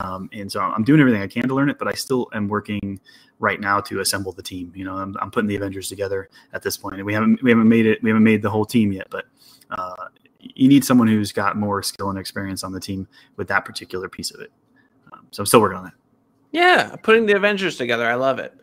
Um, 0.00 0.28
and 0.32 0.52
so 0.52 0.60
I'm 0.60 0.84
doing 0.84 1.00
everything 1.00 1.22
I 1.22 1.26
can 1.26 1.48
to 1.48 1.54
learn 1.54 1.70
it, 1.70 1.78
but 1.78 1.88
I 1.88 1.92
still 1.92 2.28
am 2.34 2.46
working 2.46 3.00
right 3.38 3.58
now 3.58 3.80
to 3.80 4.00
assemble 4.00 4.32
the 4.32 4.42
team. 4.42 4.70
You 4.76 4.84
know, 4.84 4.96
I'm, 4.96 5.16
I'm 5.20 5.30
putting 5.30 5.48
the 5.48 5.56
Avengers 5.56 5.88
together 5.88 6.28
at 6.52 6.62
this 6.62 6.76
point, 6.76 6.96
and 6.96 7.06
we 7.06 7.14
haven't 7.14 7.42
we 7.42 7.50
haven't 7.50 7.68
made 7.68 7.86
it 7.86 8.02
we 8.02 8.10
haven't 8.10 8.24
made 8.24 8.42
the 8.42 8.50
whole 8.50 8.66
team 8.66 8.92
yet, 8.92 9.08
but 9.10 9.24
uh, 9.70 10.08
you 10.40 10.68
need 10.68 10.84
someone 10.84 11.08
who's 11.08 11.32
got 11.32 11.56
more 11.56 11.82
skill 11.82 12.10
and 12.10 12.18
experience 12.18 12.64
on 12.64 12.72
the 12.72 12.80
team 12.80 13.08
with 13.36 13.48
that 13.48 13.64
particular 13.64 14.08
piece 14.08 14.30
of 14.30 14.40
it. 14.40 14.52
Um, 15.12 15.26
so 15.30 15.40
I'm 15.40 15.46
still 15.46 15.60
working 15.60 15.78
on 15.78 15.84
that. 15.84 15.94
Yeah, 16.56 16.96
putting 17.02 17.26
the 17.26 17.36
Avengers 17.36 17.76
together, 17.76 18.06
I 18.06 18.14
love 18.14 18.38
it. 18.38 18.58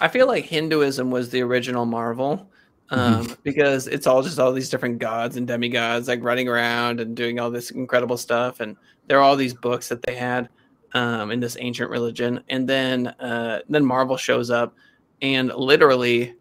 I 0.00 0.08
feel 0.08 0.26
like 0.26 0.46
Hinduism 0.46 1.10
was 1.10 1.28
the 1.28 1.42
original 1.42 1.84
Marvel 1.84 2.48
um, 2.88 3.26
mm-hmm. 3.26 3.34
because 3.42 3.88
it's 3.88 4.06
all 4.06 4.22
just 4.22 4.38
all 4.38 4.54
these 4.54 4.70
different 4.70 5.00
gods 5.00 5.36
and 5.36 5.46
demigods 5.46 6.08
like 6.08 6.24
running 6.24 6.48
around 6.48 6.98
and 6.98 7.14
doing 7.14 7.38
all 7.38 7.50
this 7.50 7.72
incredible 7.72 8.16
stuff. 8.16 8.60
And 8.60 8.74
there 9.06 9.18
are 9.18 9.22
all 9.22 9.36
these 9.36 9.52
books 9.52 9.90
that 9.90 10.02
they 10.04 10.14
had 10.14 10.48
um, 10.94 11.30
in 11.30 11.38
this 11.38 11.58
ancient 11.60 11.90
religion, 11.90 12.42
and 12.48 12.66
then 12.66 13.08
uh, 13.08 13.60
then 13.68 13.84
Marvel 13.84 14.16
shows 14.16 14.50
up 14.50 14.74
and 15.20 15.52
literally 15.54 16.34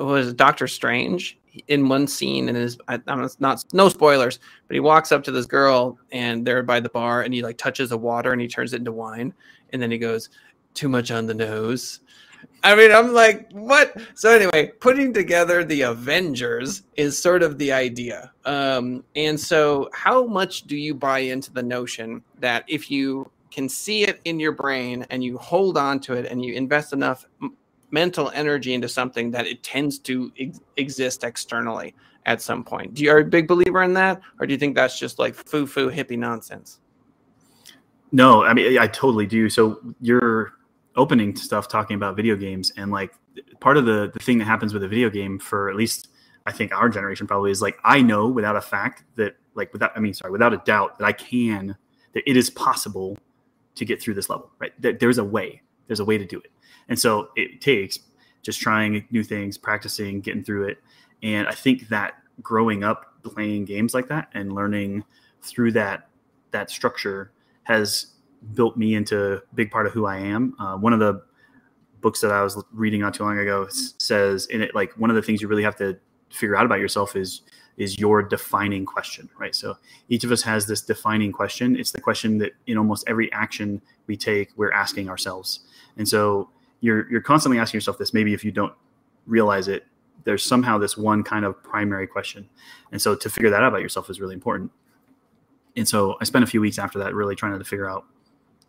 was 0.00 0.34
Doctor 0.34 0.68
Strange 0.68 1.38
in 1.68 1.88
one 1.88 2.06
scene 2.06 2.48
and 2.48 2.58
his 2.58 2.78
I, 2.88 3.00
am 3.06 3.26
not 3.38 3.64
no 3.72 3.88
spoilers, 3.88 4.38
but 4.68 4.74
he 4.74 4.80
walks 4.80 5.12
up 5.12 5.24
to 5.24 5.30
this 5.30 5.46
girl 5.46 5.98
and 6.10 6.46
they're 6.46 6.62
by 6.62 6.80
the 6.80 6.90
bar 6.90 7.22
and 7.22 7.32
he 7.32 7.42
like 7.42 7.56
touches 7.56 7.88
the 7.88 7.96
water 7.96 8.32
and 8.32 8.40
he 8.40 8.48
turns 8.48 8.74
it 8.74 8.80
into 8.80 8.92
wine 8.92 9.32
and 9.72 9.80
then 9.80 9.90
he 9.90 9.98
goes 9.98 10.30
too 10.74 10.88
much 10.88 11.10
on 11.10 11.26
the 11.26 11.34
nose. 11.34 12.00
I 12.64 12.74
mean, 12.74 12.92
I'm 12.92 13.12
like, 13.12 13.50
what? 13.52 13.96
So 14.14 14.30
anyway, 14.30 14.72
putting 14.80 15.12
together 15.12 15.64
the 15.64 15.82
Avengers 15.82 16.82
is 16.96 17.20
sort 17.20 17.42
of 17.42 17.58
the 17.58 17.72
idea. 17.72 18.32
Um, 18.44 19.04
and 19.16 19.38
so, 19.38 19.88
how 19.92 20.26
much 20.26 20.62
do 20.62 20.76
you 20.76 20.94
buy 20.94 21.20
into 21.20 21.52
the 21.52 21.62
notion 21.62 22.22
that 22.38 22.64
if 22.68 22.90
you 22.90 23.30
can 23.50 23.68
see 23.68 24.04
it 24.04 24.20
in 24.24 24.40
your 24.40 24.52
brain 24.52 25.06
and 25.10 25.22
you 25.22 25.38
hold 25.38 25.76
on 25.76 26.00
to 26.00 26.14
it 26.14 26.26
and 26.26 26.44
you 26.44 26.54
invest 26.54 26.92
enough 26.92 27.26
m- 27.42 27.54
mental 27.90 28.30
energy 28.34 28.74
into 28.74 28.88
something 28.88 29.30
that 29.30 29.46
it 29.46 29.62
tends 29.62 29.98
to 29.98 30.32
ex- 30.38 30.60
exist 30.76 31.22
externally 31.22 31.94
at 32.26 32.40
some 32.40 32.64
point. 32.64 32.94
Do 32.94 33.02
you 33.02 33.10
are 33.10 33.18
a 33.18 33.24
big 33.24 33.46
believer 33.46 33.82
in 33.82 33.92
that, 33.94 34.20
or 34.40 34.46
do 34.46 34.52
you 34.52 34.58
think 34.58 34.74
that's 34.74 34.98
just 34.98 35.18
like 35.18 35.34
foo 35.34 35.66
foo 35.66 35.90
hippie 35.90 36.18
nonsense? 36.18 36.80
No, 38.12 38.44
I 38.44 38.52
mean 38.52 38.78
I 38.78 38.86
totally 38.86 39.26
do. 39.26 39.48
So 39.48 39.80
you're 40.00 40.52
opening 40.96 41.32
to 41.32 41.42
stuff 41.42 41.68
talking 41.68 41.96
about 41.96 42.14
video 42.14 42.36
games 42.36 42.70
and 42.76 42.90
like 42.90 43.14
part 43.60 43.78
of 43.78 43.86
the 43.86 44.10
the 44.12 44.18
thing 44.20 44.38
that 44.38 44.44
happens 44.44 44.74
with 44.74 44.82
a 44.82 44.88
video 44.88 45.08
game 45.08 45.38
for 45.38 45.70
at 45.70 45.76
least 45.76 46.08
I 46.44 46.52
think 46.52 46.72
our 46.72 46.90
generation 46.90 47.26
probably 47.26 47.50
is 47.50 47.62
like 47.62 47.78
I 47.84 48.02
know 48.02 48.28
without 48.28 48.56
a 48.56 48.60
fact 48.60 49.04
that 49.16 49.36
like 49.54 49.72
without 49.72 49.92
I 49.96 50.00
mean 50.00 50.12
sorry 50.12 50.30
without 50.30 50.52
a 50.52 50.58
doubt 50.58 50.98
that 50.98 51.06
I 51.06 51.12
can 51.12 51.76
that 52.12 52.28
it 52.30 52.36
is 52.36 52.50
possible 52.50 53.16
to 53.74 53.84
get 53.86 54.02
through 54.02 54.14
this 54.14 54.28
level 54.28 54.50
right? 54.58 54.72
That 54.82 55.00
there's 55.00 55.18
a 55.18 55.24
way. 55.24 55.62
There's 55.86 56.00
a 56.00 56.04
way 56.04 56.18
to 56.18 56.26
do 56.26 56.38
it. 56.38 56.52
And 56.88 56.98
so 56.98 57.30
it 57.36 57.60
takes 57.62 57.98
just 58.42 58.60
trying 58.60 59.06
new 59.10 59.24
things 59.24 59.56
practicing 59.56 60.20
getting 60.20 60.44
through 60.44 60.68
it. 60.68 60.78
And 61.22 61.48
I 61.48 61.52
think 61.52 61.88
that 61.88 62.14
growing 62.42 62.84
up 62.84 63.06
playing 63.22 63.64
games 63.64 63.94
like 63.94 64.08
that 64.08 64.28
and 64.34 64.52
learning 64.52 65.04
through 65.42 65.72
that 65.72 66.08
that 66.50 66.70
structure 66.70 67.32
has 67.64 68.06
built 68.54 68.76
me 68.76 68.94
into 68.94 69.34
a 69.34 69.40
big 69.54 69.70
part 69.70 69.86
of 69.86 69.92
who 69.92 70.06
I 70.06 70.18
am. 70.18 70.54
Uh, 70.58 70.76
one 70.76 70.92
of 70.92 70.98
the 70.98 71.22
books 72.00 72.20
that 72.20 72.32
I 72.32 72.42
was 72.42 72.62
reading 72.72 73.00
not 73.00 73.14
too 73.14 73.22
long 73.22 73.38
ago 73.38 73.68
says 73.70 74.46
in 74.46 74.60
it 74.60 74.74
like 74.74 74.92
one 74.98 75.08
of 75.10 75.16
the 75.16 75.22
things 75.22 75.40
you 75.40 75.48
really 75.48 75.62
have 75.62 75.76
to 75.76 75.96
figure 76.30 76.56
out 76.56 76.66
about 76.66 76.80
yourself 76.80 77.16
is 77.16 77.42
is 77.78 77.98
your 77.98 78.22
defining 78.22 78.84
question, 78.84 79.30
right? 79.38 79.54
So 79.54 79.76
each 80.10 80.24
of 80.24 80.32
us 80.32 80.42
has 80.42 80.66
this 80.66 80.82
defining 80.82 81.32
question. 81.32 81.74
It's 81.74 81.90
the 81.90 82.02
question 82.02 82.36
that 82.38 82.52
in 82.66 82.76
almost 82.76 83.04
every 83.08 83.32
action 83.32 83.80
we 84.06 84.16
take, 84.16 84.50
we're 84.56 84.72
asking 84.72 85.08
ourselves. 85.08 85.60
And 85.96 86.06
so 86.06 86.50
you're 86.80 87.10
you're 87.10 87.22
constantly 87.22 87.58
asking 87.58 87.78
yourself 87.78 87.98
this. 87.98 88.12
Maybe 88.12 88.34
if 88.34 88.44
you 88.44 88.52
don't 88.52 88.74
realize 89.26 89.68
it, 89.68 89.86
there's 90.24 90.42
somehow 90.42 90.78
this 90.78 90.96
one 90.96 91.22
kind 91.22 91.44
of 91.44 91.62
primary 91.62 92.06
question. 92.06 92.48
And 92.90 93.00
so 93.00 93.14
to 93.14 93.30
figure 93.30 93.50
that 93.50 93.62
out 93.62 93.68
about 93.68 93.80
yourself 93.80 94.10
is 94.10 94.20
really 94.20 94.34
important. 94.34 94.70
And 95.76 95.88
so 95.88 96.16
I 96.20 96.24
spent 96.24 96.44
a 96.44 96.46
few 96.46 96.60
weeks 96.60 96.78
after 96.78 96.98
that 96.98 97.14
really 97.14 97.34
trying 97.34 97.58
to 97.58 97.64
figure 97.64 97.88
out 97.88 98.04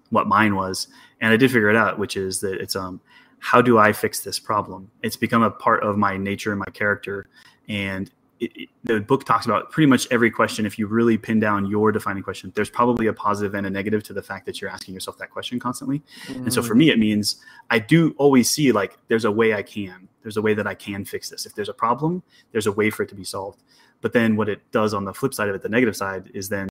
what 0.10 0.28
mine 0.28 0.56
was, 0.56 0.88
and 1.22 1.34
I 1.34 1.38
did 1.38 1.52
figure 1.52 1.70
it 1.70 1.76
out, 1.76 1.98
which 1.98 2.16
is 2.16 2.40
that 2.42 2.62
it's 2.62 2.76
um 2.76 3.02
how 3.40 3.62
do 3.62 3.78
I 3.78 3.92
fix 3.92 4.22
this 4.22 4.40
problem? 4.40 4.90
It's 5.02 5.18
become 5.18 5.44
a 5.44 5.52
part 5.52 5.84
of 5.84 5.98
my 5.98 6.16
nature 6.16 6.52
and 6.52 6.60
my 6.60 6.72
character, 6.72 7.28
and 7.68 8.10
it, 8.40 8.52
it, 8.56 8.70
the 8.84 9.00
book 9.00 9.26
talks 9.26 9.46
about 9.46 9.72
pretty 9.72 9.88
much 9.88 10.08
every 10.12 10.32
question. 10.32 10.66
If 10.66 10.80
you 10.80 10.88
really 10.88 11.18
pin 11.18 11.40
down 11.40 11.66
your 11.66 11.92
defining 11.92 12.24
question, 12.24 12.52
there's 12.56 12.70
probably 12.70 13.08
a 13.08 13.14
positive 13.14 13.54
and 13.54 13.66
a 13.66 13.70
negative 13.70 14.04
to 14.04 14.14
the 14.14 14.22
fact 14.22 14.46
that 14.46 14.62
you're 14.62 14.70
asking 14.70 14.94
yourself 14.94 15.18
that 15.18 15.30
question 15.30 15.60
constantly. 15.60 16.02
Mm. 16.28 16.36
And 16.36 16.54
so 16.54 16.62
for 16.62 16.76
me, 16.76 16.90
it 16.90 17.00
means 17.00 17.38
I 17.70 17.80
do 17.80 18.14
always 18.18 18.50
see 18.50 18.72
like 18.72 18.98
there's 19.08 19.26
a 19.26 19.32
way 19.32 19.54
I 19.54 19.62
can, 19.62 20.08
there's 20.22 20.38
a 20.38 20.42
way 20.42 20.54
that 20.54 20.68
I 20.68 20.74
can 20.74 21.06
fix 21.06 21.30
this. 21.30 21.46
If 21.46 21.56
there's 21.56 21.70
a 21.70 21.74
problem, 21.74 22.24
there's 22.52 22.68
a 22.68 22.72
way 22.72 22.90
for 22.90 23.04
it 23.04 23.10
to 23.10 23.16
be 23.16 23.24
solved. 23.24 23.62
But 24.04 24.12
then 24.12 24.36
what 24.36 24.50
it 24.50 24.60
does 24.72 24.94
on 24.94 25.06
the 25.06 25.14
flip 25.14 25.34
side 25.34 25.48
of 25.48 25.56
it, 25.56 25.62
the 25.62 25.70
negative 25.70 25.96
side, 25.96 26.30
is 26.34 26.50
then 26.50 26.68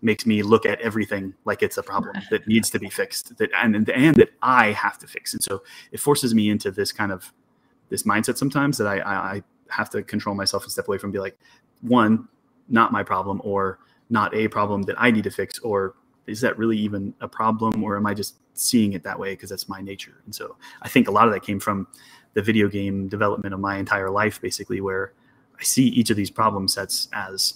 makes 0.00 0.24
me 0.24 0.44
look 0.44 0.64
at 0.64 0.80
everything 0.80 1.34
like 1.44 1.60
it's 1.60 1.76
a 1.76 1.82
problem 1.82 2.14
that 2.30 2.46
needs 2.46 2.70
to 2.70 2.78
be 2.78 2.88
fixed 2.88 3.36
that 3.38 3.50
and, 3.52 3.74
and 3.90 4.16
that 4.16 4.30
I 4.42 4.70
have 4.72 4.96
to 4.98 5.08
fix. 5.08 5.34
And 5.34 5.42
so 5.42 5.64
it 5.90 5.98
forces 5.98 6.34
me 6.36 6.48
into 6.48 6.70
this 6.70 6.92
kind 6.92 7.10
of 7.10 7.32
this 7.88 8.04
mindset 8.04 8.38
sometimes 8.38 8.78
that 8.78 8.86
I, 8.86 9.00
I 9.00 9.42
have 9.70 9.90
to 9.90 10.04
control 10.04 10.36
myself 10.36 10.62
and 10.62 10.70
step 10.70 10.86
away 10.86 10.98
from 10.98 11.10
be 11.10 11.18
like, 11.18 11.36
one, 11.80 12.28
not 12.68 12.92
my 12.92 13.02
problem 13.02 13.40
or 13.42 13.80
not 14.08 14.32
a 14.32 14.46
problem 14.46 14.82
that 14.82 14.94
I 14.98 15.10
need 15.10 15.24
to 15.24 15.30
fix 15.30 15.58
or 15.58 15.96
is 16.28 16.40
that 16.42 16.56
really 16.56 16.78
even 16.78 17.12
a 17.20 17.26
problem 17.26 17.82
or 17.82 17.96
am 17.96 18.06
I 18.06 18.14
just 18.14 18.36
seeing 18.54 18.92
it 18.92 19.02
that 19.02 19.18
way 19.18 19.32
because 19.32 19.50
that's 19.50 19.68
my 19.68 19.80
nature? 19.80 20.22
And 20.26 20.34
so 20.34 20.56
I 20.80 20.88
think 20.88 21.08
a 21.08 21.10
lot 21.10 21.26
of 21.26 21.34
that 21.34 21.42
came 21.42 21.58
from 21.58 21.88
the 22.34 22.42
video 22.42 22.68
game 22.68 23.08
development 23.08 23.52
of 23.52 23.58
my 23.58 23.78
entire 23.78 24.10
life, 24.10 24.40
basically, 24.40 24.80
where 24.80 25.12
I 25.58 25.62
see 25.64 25.88
each 25.88 26.10
of 26.10 26.16
these 26.16 26.30
problem 26.30 26.68
sets 26.68 27.08
as 27.12 27.54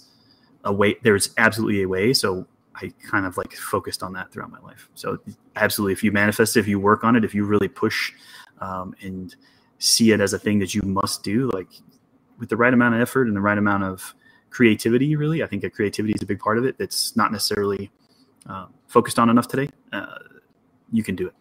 a 0.63 0.73
way 0.73 0.95
there's 1.03 1.31
absolutely 1.37 1.81
a 1.81 1.87
way 1.87 2.13
so 2.13 2.47
i 2.75 2.91
kind 3.09 3.25
of 3.25 3.37
like 3.37 3.53
focused 3.53 4.01
on 4.01 4.13
that 4.13 4.31
throughout 4.31 4.51
my 4.51 4.59
life. 4.59 4.89
So 4.95 5.19
absolutely 5.55 5.93
if 5.93 6.03
you 6.03 6.11
manifest 6.11 6.55
it 6.57 6.61
if 6.61 6.67
you 6.67 6.79
work 6.79 7.03
on 7.03 7.15
it 7.15 7.23
if 7.23 7.35
you 7.35 7.45
really 7.45 7.67
push 7.67 8.13
um, 8.59 8.95
and 9.01 9.35
see 9.79 10.11
it 10.11 10.21
as 10.21 10.33
a 10.33 10.39
thing 10.39 10.59
that 10.59 10.73
you 10.73 10.81
must 10.83 11.23
do 11.23 11.49
like 11.53 11.67
with 12.39 12.49
the 12.49 12.57
right 12.57 12.73
amount 12.73 12.95
of 12.95 13.01
effort 13.01 13.27
and 13.27 13.35
the 13.35 13.41
right 13.41 13.57
amount 13.57 13.83
of 13.83 14.15
creativity 14.49 15.15
really 15.15 15.43
i 15.43 15.47
think 15.47 15.61
that 15.61 15.73
creativity 15.73 16.13
is 16.13 16.21
a 16.21 16.25
big 16.25 16.39
part 16.39 16.57
of 16.57 16.65
it. 16.65 16.77
That's 16.77 17.15
not 17.15 17.31
necessarily 17.31 17.91
uh, 18.47 18.67
focused 18.87 19.19
on 19.19 19.29
enough 19.29 19.47
today 19.47 19.69
uh, 19.91 20.19
you 20.91 21.03
can 21.03 21.15
do 21.15 21.27
it. 21.27 21.33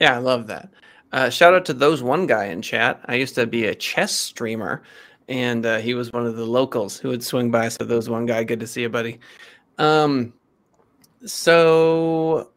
Yeah 0.00 0.14
i 0.14 0.18
love 0.18 0.46
that. 0.46 0.70
Uh, 1.12 1.30
shout 1.30 1.54
out 1.54 1.64
to 1.64 1.72
those 1.72 2.02
one 2.02 2.26
guy 2.26 2.46
in 2.46 2.60
chat. 2.60 3.00
I 3.06 3.14
used 3.14 3.36
to 3.36 3.46
be 3.46 3.66
a 3.66 3.74
chess 3.74 4.12
streamer 4.12 4.82
and 5.28 5.66
uh, 5.66 5.78
he 5.78 5.94
was 5.94 6.12
one 6.12 6.26
of 6.26 6.36
the 6.36 6.44
locals 6.44 6.98
who 6.98 7.08
would 7.08 7.22
swing 7.22 7.50
by. 7.50 7.68
So 7.68 7.84
those 7.84 8.08
one 8.08 8.26
guy, 8.26 8.44
good 8.44 8.60
to 8.60 8.66
see 8.66 8.82
you, 8.82 8.88
buddy. 8.88 9.18
Um, 9.78 10.32
so 11.24 12.50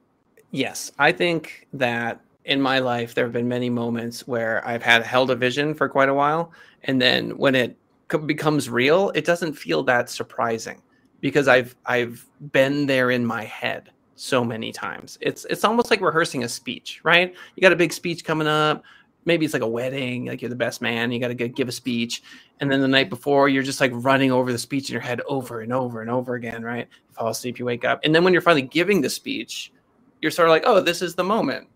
yes, 0.52 0.92
I 1.00 1.12
think 1.12 1.68
that 1.74 2.22
in 2.46 2.62
my 2.62 2.80
life 2.80 3.14
there 3.14 3.26
have 3.26 3.34
been 3.34 3.48
many 3.48 3.70
moments 3.70 4.28
where 4.28 4.66
I've 4.68 4.84
had 4.84 5.04
held 5.04 5.32
a 5.32 5.36
vision 5.36 5.74
for 5.74 5.90
quite 5.90 6.10
a 6.10 6.14
while, 6.14 6.52
and 6.84 7.02
then 7.02 7.38
when 7.38 7.56
it 7.56 7.78
becomes 8.26 8.70
real, 8.70 9.12
it 9.12 9.26
doesn't 9.26 9.54
feel 9.54 9.84
that 9.84 10.10
surprising 10.10 10.82
because 11.22 11.48
I've 11.48 11.76
I've 11.86 12.26
been 12.52 12.86
there 12.86 13.12
in 13.12 13.26
my 13.26 13.44
head 13.44 13.92
so 14.16 14.44
many 14.44 14.72
times. 14.72 15.18
It's 15.22 15.46
it's 15.46 15.64
almost 15.64 15.90
like 15.92 16.02
rehearsing 16.02 16.44
a 16.44 16.50
speech, 16.50 17.02
right? 17.04 17.34
You 17.56 17.62
got 17.62 17.72
a 17.72 17.78
big 17.78 17.94
speech 17.94 18.24
coming 18.24 18.48
up 18.48 18.84
maybe 19.30 19.46
it's 19.46 19.54
like 19.54 19.64
a 19.64 19.68
wedding, 19.68 20.26
like 20.26 20.42
you're 20.42 20.50
the 20.50 20.56
best 20.56 20.82
man, 20.82 21.12
you 21.12 21.20
got 21.20 21.28
to 21.28 21.36
give 21.36 21.68
a 21.70 21.72
speech, 21.72 22.24
and 22.60 22.72
then 22.72 22.82
the 22.82 22.88
night 22.88 23.10
before 23.12 23.48
you're 23.48 23.62
just 23.62 23.80
like 23.80 23.92
running 23.94 24.32
over 24.32 24.52
the 24.52 24.58
speech 24.58 24.90
in 24.90 24.94
your 24.94 25.02
head 25.02 25.22
over 25.28 25.62
and 25.62 25.72
over 25.72 26.02
and 26.02 26.10
over 26.10 26.34
again, 26.34 26.64
right? 26.64 26.88
You 27.08 27.14
fall 27.14 27.30
asleep, 27.30 27.60
you 27.60 27.66
wake 27.66 27.86
up, 27.86 28.00
and 28.04 28.14
then 28.14 28.24
when 28.24 28.34
you're 28.34 28.42
finally 28.42 28.64
giving 28.64 29.02
the 29.02 29.10
speech, 29.10 29.72
you're 30.20 30.32
sort 30.32 30.48
of 30.48 30.52
like, 30.52 30.64
oh, 30.66 30.82
this 30.82 31.04
is 31.04 31.14
the 31.14 31.24
moment, 31.24 31.68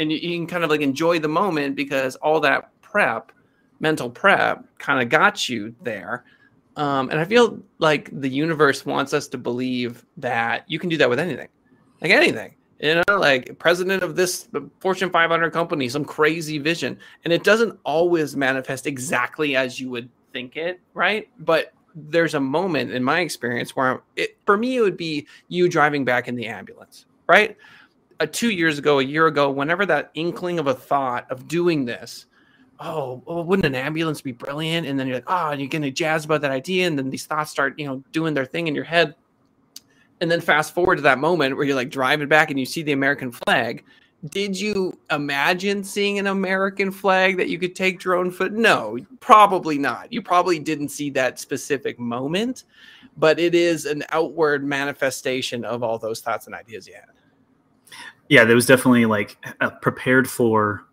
and 0.00 0.10
you, 0.10 0.18
you 0.18 0.36
can 0.36 0.48
kind 0.48 0.64
of 0.64 0.70
like 0.70 0.80
enjoy 0.80 1.20
the 1.20 1.28
moment 1.28 1.76
because 1.76 2.16
all 2.16 2.40
that 2.40 2.70
prep, 2.82 3.30
mental 3.78 4.10
prep, 4.10 4.64
kind 4.78 5.00
of 5.00 5.08
got 5.08 5.48
you 5.48 5.72
there. 5.82 6.24
Um, 6.76 7.08
and 7.10 7.20
I 7.20 7.24
feel 7.24 7.62
like 7.78 8.10
the 8.12 8.28
universe 8.28 8.84
wants 8.84 9.14
us 9.14 9.28
to 9.28 9.38
believe 9.38 10.04
that 10.16 10.64
you 10.68 10.80
can 10.80 10.88
do 10.88 10.96
that 10.96 11.08
with 11.08 11.20
anything, 11.20 11.48
like 12.00 12.10
anything 12.10 12.56
you 12.80 12.94
know 12.94 13.18
like 13.18 13.58
president 13.58 14.02
of 14.02 14.16
this 14.16 14.48
fortune 14.80 15.10
500 15.10 15.52
company 15.52 15.88
some 15.88 16.04
crazy 16.04 16.58
vision. 16.58 16.98
And 17.24 17.32
it 17.32 17.44
doesn't 17.44 17.78
always 17.84 18.36
manifest 18.36 18.86
exactly 18.86 19.56
as 19.56 19.78
you 19.80 19.90
would 19.90 20.08
think 20.32 20.56
it 20.56 20.80
right? 20.94 21.28
But 21.38 21.72
there's 21.94 22.34
a 22.34 22.40
moment 22.40 22.92
in 22.92 23.02
my 23.02 23.20
experience 23.20 23.74
where 23.74 24.02
it, 24.16 24.36
for 24.46 24.56
me 24.56 24.76
it 24.76 24.80
would 24.80 24.96
be 24.96 25.26
you 25.48 25.68
driving 25.68 26.04
back 26.04 26.28
in 26.28 26.36
the 26.36 26.46
ambulance 26.46 27.06
right? 27.26 27.56
Uh, 28.18 28.26
two 28.30 28.50
years 28.50 28.78
ago 28.78 28.98
a 28.98 29.04
year 29.04 29.26
ago 29.26 29.50
whenever 29.50 29.84
that 29.86 30.10
inkling 30.14 30.58
of 30.58 30.66
a 30.66 30.74
thought 30.74 31.30
of 31.30 31.48
doing 31.48 31.84
this 31.84 32.26
oh, 32.82 33.22
well, 33.26 33.44
wouldn't 33.44 33.66
an 33.66 33.74
ambulance 33.74 34.22
be 34.22 34.32
brilliant? 34.32 34.86
And 34.86 34.98
then 34.98 35.06
you're 35.06 35.16
like 35.16 35.24
oh 35.26 35.50
and 35.50 35.60
you're 35.60 35.68
getting 35.68 35.92
jazzed 35.92 36.24
about 36.24 36.40
that 36.42 36.50
idea 36.50 36.86
and 36.86 36.98
then 36.98 37.10
these 37.10 37.26
thoughts 37.26 37.50
start 37.50 37.78
you 37.78 37.86
know 37.86 38.02
doing 38.12 38.34
their 38.34 38.46
thing 38.46 38.68
in 38.68 38.74
your 38.74 38.84
head 38.84 39.14
and 40.20 40.30
then 40.30 40.40
fast 40.40 40.74
forward 40.74 40.96
to 40.96 41.02
that 41.02 41.18
moment 41.18 41.56
where 41.56 41.64
you're 41.64 41.76
like 41.76 41.90
driving 41.90 42.28
back 42.28 42.50
and 42.50 42.58
you 42.60 42.66
see 42.66 42.82
the 42.82 42.92
American 42.92 43.32
flag. 43.32 43.84
Did 44.28 44.58
you 44.58 44.98
imagine 45.10 45.82
seeing 45.82 46.18
an 46.18 46.26
American 46.26 46.92
flag 46.92 47.38
that 47.38 47.48
you 47.48 47.58
could 47.58 47.74
take 47.74 47.98
drone 47.98 48.30
foot? 48.30 48.52
No, 48.52 48.98
probably 49.20 49.78
not. 49.78 50.12
You 50.12 50.20
probably 50.20 50.58
didn't 50.58 50.88
see 50.88 51.08
that 51.10 51.40
specific 51.40 51.98
moment, 51.98 52.64
but 53.16 53.38
it 53.38 53.54
is 53.54 53.86
an 53.86 54.04
outward 54.10 54.62
manifestation 54.62 55.64
of 55.64 55.82
all 55.82 55.98
those 55.98 56.20
thoughts 56.20 56.46
and 56.46 56.54
ideas 56.54 56.86
you 56.86 56.94
had. 56.94 57.06
Yeah, 58.28 58.44
there 58.44 58.54
was 58.54 58.66
definitely 58.66 59.06
like 59.06 59.38
prepared 59.80 60.28
for 60.28 60.84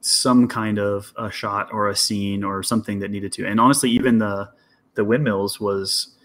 some 0.00 0.46
kind 0.46 0.78
of 0.78 1.12
a 1.16 1.28
shot 1.28 1.68
or 1.72 1.88
a 1.88 1.96
scene 1.96 2.44
or 2.44 2.62
something 2.62 3.00
that 3.00 3.10
needed 3.10 3.32
to. 3.32 3.46
And 3.46 3.58
honestly, 3.58 3.90
even 3.90 4.18
the 4.18 4.48
the 4.94 5.04
windmills 5.04 5.60
was 5.60 6.15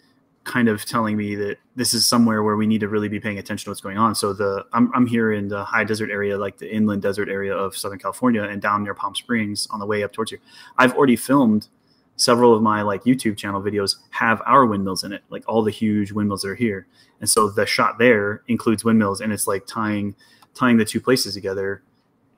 kind 0.43 0.67
of 0.67 0.85
telling 0.85 1.15
me 1.15 1.35
that 1.35 1.57
this 1.75 1.93
is 1.93 2.05
somewhere 2.05 2.41
where 2.41 2.55
we 2.55 2.65
need 2.65 2.81
to 2.81 2.87
really 2.87 3.07
be 3.07 3.19
paying 3.19 3.37
attention 3.37 3.65
to 3.65 3.69
what's 3.69 3.81
going 3.81 3.97
on. 3.97 4.15
So 4.15 4.33
the 4.33 4.65
I'm 4.73 4.91
I'm 4.93 5.05
here 5.05 5.31
in 5.33 5.47
the 5.47 5.63
high 5.63 5.83
desert 5.83 6.09
area, 6.09 6.37
like 6.37 6.57
the 6.57 6.73
inland 6.73 7.01
desert 7.01 7.29
area 7.29 7.55
of 7.55 7.77
Southern 7.77 7.99
California, 7.99 8.43
and 8.43 8.61
down 8.61 8.83
near 8.83 8.93
Palm 8.93 9.13
Springs 9.15 9.67
on 9.69 9.79
the 9.79 9.85
way 9.85 10.03
up 10.03 10.13
towards 10.13 10.31
here. 10.31 10.39
I've 10.77 10.95
already 10.95 11.15
filmed 11.15 11.67
several 12.15 12.55
of 12.55 12.61
my 12.61 12.81
like 12.81 13.03
YouTube 13.03 13.37
channel 13.37 13.61
videos 13.61 13.97
have 14.11 14.41
our 14.45 14.65
windmills 14.65 15.03
in 15.03 15.13
it, 15.13 15.23
like 15.29 15.43
all 15.47 15.63
the 15.63 15.71
huge 15.71 16.11
windmills 16.11 16.41
that 16.41 16.49
are 16.49 16.55
here. 16.55 16.87
And 17.19 17.29
so 17.29 17.49
the 17.49 17.65
shot 17.65 17.99
there 17.99 18.43
includes 18.47 18.83
windmills, 18.83 19.21
and 19.21 19.31
it's 19.31 19.47
like 19.47 19.67
tying 19.67 20.15
tying 20.55 20.77
the 20.77 20.85
two 20.85 20.99
places 20.99 21.35
together. 21.35 21.83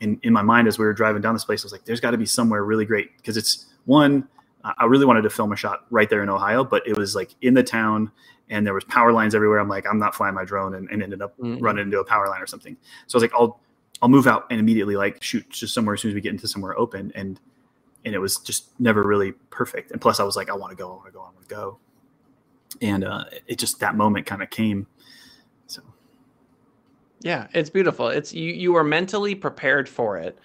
In 0.02 0.20
in 0.24 0.34
my 0.34 0.42
mind, 0.42 0.68
as 0.68 0.78
we 0.78 0.84
were 0.84 0.94
driving 0.94 1.22
down 1.22 1.34
this 1.34 1.46
place, 1.46 1.64
I 1.64 1.66
was 1.66 1.72
like, 1.72 1.86
"There's 1.86 2.02
got 2.02 2.12
to 2.12 2.18
be 2.18 2.26
somewhere 2.26 2.66
really 2.66 2.86
great 2.86 3.16
because 3.16 3.38
it's 3.38 3.68
one 3.86 4.28
I 4.64 4.86
really 4.86 5.06
wanted 5.06 5.24
to 5.24 5.30
film 5.30 5.52
a 5.52 5.56
shot 5.56 5.86
right 5.90 6.10
there 6.10 6.24
in 6.24 6.30
Ohio, 6.30 6.64
but 6.64 6.88
it 6.88 6.98
was 6.98 7.16
like 7.16 7.36
in 7.42 7.54
the 7.54 7.64
town 7.64 8.12
and 8.50 8.66
there 8.66 8.74
was 8.74 8.84
power 8.86 9.12
lines 9.12 9.36
everywhere. 9.36 9.60
I'm 9.60 9.68
like, 9.68 9.86
I'm 9.90 10.00
not 10.00 10.16
flying 10.16 10.36
my 10.36 10.46
drone, 10.46 10.76
and, 10.76 10.90
and 10.90 11.02
ended 11.02 11.22
up 11.22 11.38
mm-hmm. 11.38 11.64
running 11.64 11.86
into 11.86 12.00
a 12.00 12.06
power 12.06 12.28
line 12.28 12.42
or 12.42 12.48
something. 12.48 12.78
So 13.08 13.16
I 13.16 13.18
was 13.18 13.24
like, 13.24 13.34
I'll 13.34 13.60
I'll 14.02 14.10
move 14.10 14.28
out 14.28 14.46
and 14.50 14.60
immediately 14.60 14.96
like 14.96 15.24
shoot 15.24 15.50
just 15.50 15.74
somewhere 15.74 15.96
as 15.96 16.02
soon 16.02 16.12
as 16.12 16.16
we 16.16 16.22
get 16.22 16.32
into 16.32 16.48
somewhere 16.48 16.78
open, 16.78 17.12
and 17.16 17.40
and 18.06 18.14
it 18.14 18.20
was 18.20 18.38
just 18.38 18.78
never 18.80 19.04
really 19.04 19.32
perfect. 19.50 19.92
And 19.92 20.02
plus, 20.02 20.20
I 20.20 20.24
was 20.24 20.36
like, 20.36 20.50
I 20.50 20.54
want 20.54 20.72
to 20.72 20.76
go, 20.76 20.92
I 20.92 20.96
want 20.96 21.06
to 21.06 21.12
go, 21.12 21.20
I 21.22 21.24
want 21.26 21.42
to 21.42 21.56
go, 21.56 21.78
and 22.82 23.04
uh, 23.04 23.26
it 23.48 23.58
just 23.58 23.80
that 23.80 23.96
moment 23.96 24.26
kind 24.26 24.44
of 24.44 24.50
came. 24.50 24.88
So 25.68 25.82
yeah, 27.22 27.48
it's 27.54 27.70
beautiful. 27.70 28.10
It's 28.10 28.34
you 28.34 28.52
you 28.52 28.76
are 28.76 28.84
mentally 28.84 29.36
prepared 29.36 29.88
for 29.88 30.18
it. 30.18 30.38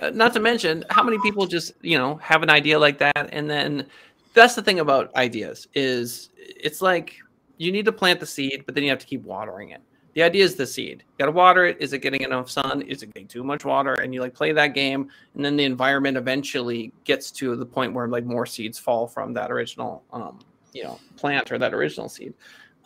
Uh, 0.00 0.10
not 0.10 0.32
to 0.32 0.40
mention 0.40 0.84
how 0.90 1.02
many 1.02 1.18
people 1.20 1.46
just 1.46 1.72
you 1.82 1.98
know 1.98 2.16
have 2.16 2.42
an 2.42 2.50
idea 2.50 2.78
like 2.78 2.98
that 2.98 3.28
and 3.32 3.48
then 3.48 3.86
that's 4.34 4.54
the 4.54 4.62
thing 4.62 4.80
about 4.80 5.14
ideas 5.14 5.68
is 5.74 6.30
it's 6.36 6.82
like 6.82 7.16
you 7.56 7.72
need 7.72 7.84
to 7.84 7.92
plant 7.92 8.20
the 8.20 8.26
seed, 8.26 8.64
but 8.66 8.74
then 8.74 8.84
you 8.84 8.90
have 8.90 8.98
to 8.98 9.06
keep 9.06 9.22
watering 9.22 9.70
it. 9.70 9.80
The 10.14 10.22
idea 10.22 10.44
is 10.44 10.54
the 10.54 10.66
seed. 10.66 11.02
You 11.06 11.14
got 11.18 11.26
to 11.26 11.32
water 11.32 11.64
it. 11.64 11.76
Is 11.80 11.92
it 11.92 11.98
getting 11.98 12.22
enough 12.22 12.48
sun? 12.48 12.82
Is 12.82 13.02
it 13.02 13.12
getting 13.14 13.26
too 13.26 13.42
much 13.42 13.64
water? 13.64 13.94
And 13.94 14.14
you 14.14 14.20
like 14.20 14.34
play 14.34 14.52
that 14.52 14.68
game, 14.68 15.08
and 15.34 15.44
then 15.44 15.56
the 15.56 15.64
environment 15.64 16.16
eventually 16.16 16.92
gets 17.04 17.30
to 17.32 17.56
the 17.56 17.66
point 17.66 17.92
where 17.92 18.06
like 18.06 18.24
more 18.24 18.46
seeds 18.46 18.78
fall 18.78 19.08
from 19.08 19.32
that 19.34 19.50
original, 19.50 20.04
um, 20.12 20.38
you 20.72 20.84
know, 20.84 21.00
plant 21.16 21.50
or 21.50 21.58
that 21.58 21.74
original 21.74 22.08
seed. 22.08 22.34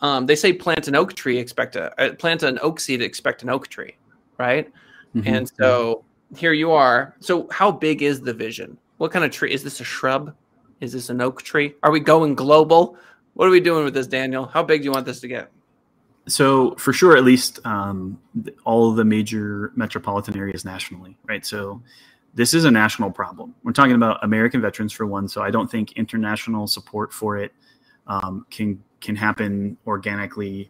Um, 0.01 0.25
they 0.25 0.35
say 0.35 0.53
plant 0.53 0.87
an 0.87 0.95
oak 0.95 1.13
tree, 1.13 1.37
expect 1.37 1.75
a 1.75 1.93
uh, 2.01 2.15
plant 2.15 2.41
an 2.41 2.57
oak 2.61 2.79
seed, 2.79 3.01
expect 3.01 3.43
an 3.43 3.49
oak 3.49 3.67
tree, 3.67 3.95
right? 4.37 4.71
Mm-hmm. 5.15 5.33
And 5.33 5.51
so 5.59 6.03
here 6.35 6.53
you 6.53 6.71
are. 6.71 7.15
So 7.19 7.47
how 7.51 7.71
big 7.71 8.01
is 8.01 8.21
the 8.21 8.33
vision? 8.33 8.77
What 8.97 9.11
kind 9.11 9.25
of 9.25 9.31
tree 9.31 9.51
is 9.51 9.63
this? 9.63 9.79
A 9.79 9.83
shrub? 9.83 10.35
Is 10.81 10.93
this 10.93 11.09
an 11.09 11.21
oak 11.21 11.41
tree? 11.41 11.75
Are 11.83 11.91
we 11.91 11.99
going 11.99 12.35
global? 12.35 12.97
What 13.33 13.47
are 13.47 13.51
we 13.51 13.59
doing 13.59 13.83
with 13.83 13.93
this, 13.93 14.07
Daniel? 14.07 14.45
How 14.45 14.63
big 14.63 14.81
do 14.81 14.85
you 14.85 14.91
want 14.91 15.05
this 15.05 15.19
to 15.21 15.27
get? 15.27 15.51
So 16.27 16.75
for 16.75 16.93
sure, 16.93 17.17
at 17.17 17.23
least 17.23 17.59
um, 17.65 18.19
all 18.65 18.93
the 18.93 19.05
major 19.05 19.71
metropolitan 19.75 20.37
areas 20.37 20.63
nationally, 20.63 21.17
right? 21.25 21.45
So 21.45 21.81
this 22.33 22.53
is 22.53 22.65
a 22.65 22.71
national 22.71 23.11
problem. 23.11 23.55
We're 23.63 23.71
talking 23.71 23.95
about 23.95 24.23
American 24.23 24.61
veterans 24.61 24.93
for 24.93 25.05
one. 25.05 25.27
So 25.27 25.41
I 25.41 25.49
don't 25.49 25.69
think 25.69 25.93
international 25.93 26.67
support 26.67 27.11
for 27.11 27.37
it 27.37 27.51
um, 28.07 28.45
can 28.49 28.83
can 29.01 29.15
happen 29.15 29.77
organically, 29.87 30.69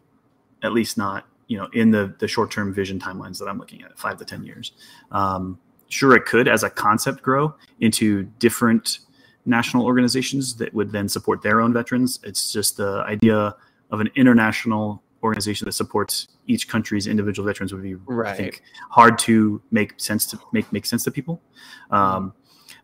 at 0.62 0.72
least 0.72 0.96
not 0.96 1.26
you 1.50 1.56
know 1.56 1.68
in 1.72 1.90
the 1.90 2.14
the 2.20 2.28
short 2.28 2.50
term 2.50 2.72
vision 2.72 2.98
timelines 2.98 3.38
that 3.40 3.46
I'm 3.46 3.58
looking 3.58 3.82
at, 3.82 3.98
five 3.98 4.16
to 4.18 4.24
ten 4.24 4.44
years. 4.44 4.72
Um, 5.10 5.58
sure, 5.88 6.14
it 6.14 6.24
could 6.24 6.46
as 6.46 6.62
a 6.62 6.70
concept 6.70 7.22
grow 7.22 7.52
into 7.80 8.22
different 8.38 9.00
national 9.46 9.84
organizations 9.84 10.54
that 10.58 10.72
would 10.72 10.92
then 10.92 11.08
support 11.08 11.42
their 11.42 11.60
own 11.60 11.72
veterans. 11.72 12.20
It's 12.22 12.52
just 12.52 12.76
the 12.76 13.02
idea 13.04 13.56
of 13.90 14.00
an 14.00 14.10
international 14.14 15.02
organization 15.24 15.64
that 15.64 15.72
supports 15.72 16.28
each 16.46 16.68
country's 16.68 17.08
individual 17.08 17.46
veterans 17.46 17.72
would 17.72 17.82
be 17.82 17.96
right. 17.96 18.32
I 18.32 18.36
think 18.36 18.62
hard 18.88 19.18
to 19.20 19.60
make 19.72 19.94
sense 19.96 20.26
to 20.26 20.38
make 20.52 20.72
make 20.72 20.86
sense 20.86 21.02
to 21.04 21.10
people. 21.10 21.42
Um, 21.90 22.32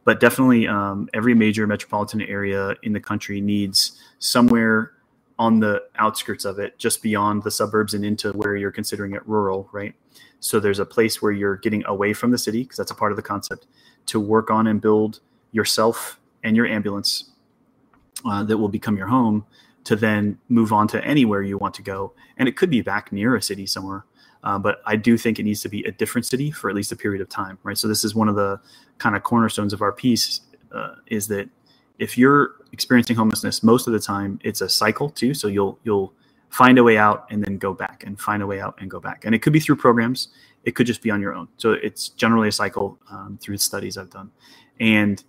but 0.03 0.19
definitely, 0.19 0.67
um, 0.67 1.09
every 1.15 1.35
major 1.35 1.69
metropolitan 1.69 2.23
area 2.23 2.75
in 2.83 2.93
the 2.93 3.01
country 3.01 3.41
needs 3.41 4.01
somewhere 4.19 4.93
on 5.39 5.61
the 5.61 5.83
outskirts 5.97 6.45
of 6.45 6.59
it, 6.59 6.79
just 6.79 7.03
beyond 7.03 7.43
the 7.43 7.51
suburbs 7.51 7.95
and 7.95 8.05
into 8.05 8.33
where 8.33 8.57
you're 8.57 8.73
considering 8.73 9.13
it 9.13 9.27
rural, 9.27 9.69
right? 9.73 9.95
So 10.41 10.61
there's 10.61 10.79
a 10.79 10.87
place 10.87 11.21
where 11.21 11.33
you're 11.33 11.57
getting 11.57 11.85
away 11.87 12.13
from 12.13 12.31
the 12.31 12.39
city 12.39 12.63
because 12.63 12.77
that's 12.77 12.91
a 12.91 12.95
part 12.95 13.13
of 13.13 13.17
the 13.17 13.23
concept 13.23 13.67
to 14.07 14.21
work 14.21 14.51
on 14.51 14.67
and 14.67 14.81
build 14.81 15.21
yourself 15.53 16.21
and 16.43 16.57
your 16.57 16.67
ambulance 16.67 17.31
uh, 18.25 18.43
that 18.45 18.59
will 18.59 18.69
become 18.69 18.97
your 18.97 19.09
home 19.09 19.45
to 19.85 19.97
then 19.97 20.39
move 20.49 20.73
on 20.73 20.89
to 20.89 21.05
anywhere 21.05 21.43
you 21.43 21.59
want 21.59 21.75
to 21.75 21.83
go. 21.83 22.13
And 22.37 22.49
it 22.49 22.57
could 22.57 22.71
be 22.71 22.81
back 22.81 23.13
near 23.13 23.37
a 23.37 23.43
city 23.43 23.67
somewhere. 23.67 24.05
Uh, 24.43 24.59
but 24.59 24.81
I 24.87 24.97
do 24.97 25.17
think 25.19 25.39
it 25.39 25.43
needs 25.43 25.61
to 25.63 25.69
be 25.69 25.83
a 25.85 25.93
different 25.93 26.27
city 26.27 26.51
for 26.51 26.71
at 26.71 26.77
least 26.77 26.93
a 26.93 26.97
period 26.97 27.21
of 27.21 27.29
time, 27.29 27.59
right? 27.63 27.77
So 27.77 27.89
this 27.89 28.05
is 28.05 28.15
one 28.15 28.29
of 28.29 28.37
the 28.37 28.61
kind 28.99 29.17
of 29.17 29.23
cornerstones 29.23 29.73
of 29.73 29.83
our 29.83 29.93
piece 29.93 30.41
uh, 30.73 30.97
is 31.07 31.29
that 31.29 31.49
if 31.99 32.19
you're 32.19 32.57
experiencing 32.73 33.17
homelessness, 33.17 33.63
most 33.63 33.87
of 33.87 33.93
the 33.93 34.01
time 34.01 34.39
it's 34.45 34.61
a 34.61 34.69
cycle 34.69 35.11
too. 35.11 35.35
So 35.35 35.49
you'll 35.49 35.79
you'll 35.85 36.13
find 36.51 36.79
a 36.79 36.85
way 36.85 36.97
out 36.97 37.27
and 37.31 37.45
then 37.45 37.59
go 37.59 37.75
back 37.75 38.05
and 38.07 38.21
find 38.21 38.43
a 38.43 38.47
way 38.47 38.61
out 38.61 38.77
and 38.81 38.91
go 38.91 39.01
back. 39.01 39.25
And 39.25 39.35
it 39.35 39.43
could 39.43 39.53
be 39.53 39.61
through 39.61 39.77
programs. 39.77 40.29
It 40.65 40.75
could 40.75 40.87
just 40.87 41.03
be 41.03 41.11
on 41.11 41.21
your 41.21 41.35
own. 41.35 41.49
So 41.57 41.73
it's 41.73 42.11
generally 42.11 42.49
a 42.49 42.53
cycle 42.53 42.99
um, 43.11 43.39
through 43.41 43.57
the 43.57 43.63
studies 43.63 43.97
I've 43.97 44.11
done. 44.11 44.31
And 44.81 45.23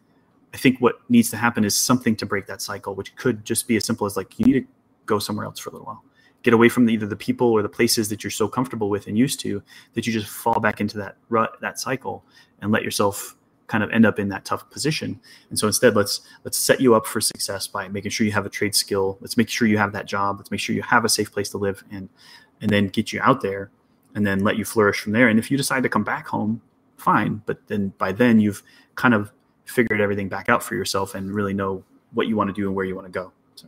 I 0.54 0.58
think 0.58 0.80
what 0.80 0.96
needs 1.10 1.30
to 1.32 1.38
happen 1.38 1.64
is 1.64 1.76
something 1.76 2.16
to 2.18 2.26
break 2.26 2.48
that 2.48 2.62
cycle, 2.62 2.96
which 2.96 3.16
could 3.16 3.46
just 3.46 3.68
be 3.68 3.76
as 3.76 3.86
simple 3.86 4.08
as 4.08 4.18
like 4.18 4.40
you 4.40 4.46
need 4.46 4.54
to 4.54 4.68
go 5.06 5.20
somewhere 5.20 5.46
else 5.46 5.60
for 5.60 5.70
a 5.70 5.74
little 5.74 5.86
while, 5.86 6.04
get 6.44 6.54
away 6.54 6.70
from 6.70 6.86
the, 6.86 6.94
either 6.94 7.06
the 7.06 7.16
people 7.16 7.52
or 7.52 7.62
the 7.62 7.70
places 7.70 8.10
that 8.10 8.24
you're 8.24 8.32
so 8.32 8.48
comfortable 8.48 8.90
with 8.90 9.08
and 9.08 9.18
used 9.18 9.40
to 9.42 9.62
that 9.94 10.08
you 10.08 10.14
just 10.14 10.28
fall 10.28 10.60
back 10.60 10.82
into 10.82 10.98
that 10.98 11.18
rut, 11.30 11.58
that 11.62 11.80
cycle, 11.80 12.26
and 12.62 12.72
let 12.72 12.84
yourself 12.84 13.37
kind 13.68 13.84
of 13.84 13.92
end 13.92 14.06
up 14.06 14.18
in 14.18 14.30
that 14.30 14.46
tough 14.46 14.70
position. 14.70 15.20
And 15.50 15.60
so 15.60 15.68
instead, 15.68 15.96
let's 15.96 16.22
let's 16.44 16.58
set 16.58 16.82
you 16.82 16.96
up 16.96 17.06
for 17.06 17.22
success 17.22 17.68
by 17.68 17.88
making 17.88 18.12
sure 18.12 18.26
you 18.26 18.32
have 18.32 18.46
a 18.46 18.50
trade 18.50 18.76
skill. 18.76 19.18
Let's 19.22 19.38
make 19.38 19.50
sure 19.50 19.68
you 19.68 19.78
have 19.78 19.94
that 19.94 20.06
job. 20.06 20.38
Let's 20.38 20.52
make 20.52 20.60
sure 20.60 20.76
you 20.76 20.84
have 20.84 21.06
a 21.06 21.10
safe 21.10 21.32
place 21.32 21.50
to 21.50 21.58
live, 21.58 21.84
and 21.92 22.10
and 22.62 22.70
then 22.70 22.88
get 22.88 23.14
you 23.14 23.22
out 23.22 23.42
there, 23.42 23.70
and 24.16 24.26
then 24.26 24.40
let 24.40 24.58
you 24.58 24.66
flourish 24.66 25.00
from 25.00 25.12
there. 25.12 25.28
And 25.28 25.38
if 25.38 25.52
you 25.52 25.58
decide 25.58 25.84
to 25.84 25.90
come 25.90 26.04
back 26.04 26.28
home, 26.28 26.62
fine. 26.98 27.42
But 27.46 27.68
then 27.68 27.94
by 27.98 28.12
then 28.12 28.40
you've 28.40 28.64
kind 28.96 29.14
of 29.14 29.32
figured 29.66 30.02
everything 30.02 30.30
back 30.30 30.50
out 30.50 30.64
for 30.64 30.76
yourself 30.76 31.14
and 31.14 31.34
really 31.34 31.54
know 31.54 31.84
what 32.14 32.28
you 32.28 32.36
want 32.36 32.48
to 32.50 32.54
do 32.54 32.68
and 32.68 32.76
where 32.76 32.86
you 32.86 32.96
want 32.96 33.06
to 33.06 33.12
go. 33.12 33.32
So. 33.56 33.68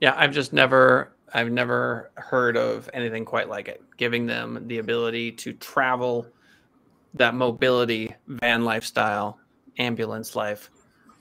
Yeah, 0.00 0.14
I've 0.16 0.32
just 0.32 0.52
never 0.52 1.12
I've 1.32 1.50
never 1.50 2.12
heard 2.14 2.56
of 2.56 2.88
anything 2.94 3.24
quite 3.24 3.48
like 3.48 3.66
it. 3.66 3.82
Giving 3.96 4.26
them 4.26 4.68
the 4.68 4.78
ability 4.78 5.32
to 5.32 5.52
travel 5.54 6.26
that 7.14 7.34
mobility 7.34 8.14
van 8.26 8.64
lifestyle, 8.64 9.38
ambulance 9.78 10.36
life. 10.36 10.70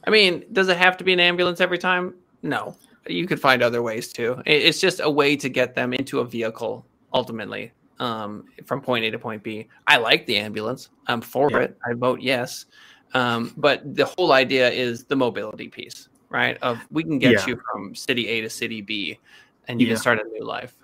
I 0.06 0.10
mean, 0.10 0.44
does 0.52 0.68
it 0.68 0.78
have 0.78 0.98
to 0.98 1.04
be 1.04 1.14
an 1.14 1.20
ambulance 1.20 1.62
every 1.62 1.78
time? 1.78 2.14
No. 2.42 2.76
You 3.08 3.28
could 3.28 3.40
find 3.40 3.62
other 3.62 3.82
ways 3.82 4.12
too. 4.12 4.42
It's 4.46 4.80
just 4.80 5.00
a 5.02 5.10
way 5.10 5.36
to 5.38 5.50
get 5.50 5.76
them 5.76 5.94
into 5.94 6.20
a 6.20 6.26
vehicle 6.26 6.86
ultimately 7.14 7.72
um, 8.00 8.46
from 8.66 8.82
point 8.82 9.06
A 9.06 9.12
to 9.12 9.20
point 9.20 9.44
B. 9.44 9.68
I 9.88 9.98
like 9.98 10.26
the 10.26 10.38
ambulance. 10.38 10.90
I'm 11.08 11.22
for 11.22 11.52
yeah. 11.52 11.60
it. 11.60 11.78
I 11.88 11.94
vote 11.94 12.22
yes. 12.22 12.66
Um, 13.14 13.54
but 13.58 13.96
the 13.96 14.06
whole 14.06 14.32
idea 14.32 14.70
is 14.70 15.04
the 15.04 15.16
mobility 15.16 15.68
piece, 15.68 16.10
right? 16.30 16.58
Of 16.62 16.80
we 16.92 17.04
can 17.04 17.20
get 17.20 17.34
yeah. 17.34 17.46
you 17.48 17.62
from 17.72 17.94
city 17.94 18.28
A 18.28 18.42
to 18.42 18.50
city 18.50 18.82
B, 18.82 19.20
and 19.68 19.80
you 19.80 19.88
yeah. 19.88 19.94
can 19.94 20.02
start 20.02 20.20
a 20.20 20.24
new 20.30 20.44
life. 20.44 20.76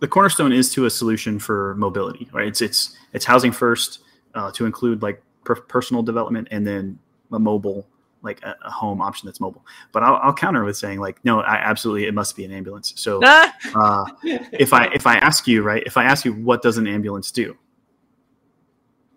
The 0.00 0.08
cornerstone 0.08 0.52
is 0.52 0.72
to 0.74 0.84
a 0.86 0.90
solution 0.90 1.38
for 1.38 1.74
mobility, 1.76 2.28
right? 2.32 2.48
It's 2.48 2.60
it's 2.60 2.96
it's 3.12 3.24
housing 3.24 3.52
first 3.52 4.00
uh, 4.36 4.52
to 4.52 4.66
include 4.66 5.02
like 5.02 5.22
per- 5.44 5.56
personal 5.56 6.02
development, 6.02 6.48
and 6.50 6.66
then 6.66 6.98
a 7.32 7.38
mobile, 7.38 7.88
like 8.22 8.42
a, 8.44 8.54
a 8.64 8.70
home 8.70 9.00
option 9.00 9.26
that's 9.26 9.40
mobile. 9.40 9.64
But 9.92 10.04
I'll, 10.04 10.16
I'll, 10.22 10.34
counter 10.34 10.64
with 10.64 10.76
saying 10.76 11.00
like, 11.00 11.24
no, 11.24 11.40
I 11.40 11.56
absolutely 11.56 12.06
it 12.06 12.14
must 12.14 12.36
be 12.36 12.44
an 12.44 12.52
ambulance. 12.52 12.92
So 12.96 13.20
uh, 13.24 13.50
if 14.22 14.72
I 14.72 14.86
if 14.94 15.06
I 15.06 15.16
ask 15.16 15.48
you 15.48 15.62
right, 15.62 15.82
if 15.84 15.96
I 15.96 16.04
ask 16.04 16.24
you 16.24 16.34
what 16.34 16.62
does 16.62 16.78
an 16.78 16.86
ambulance 16.86 17.32
do? 17.32 17.56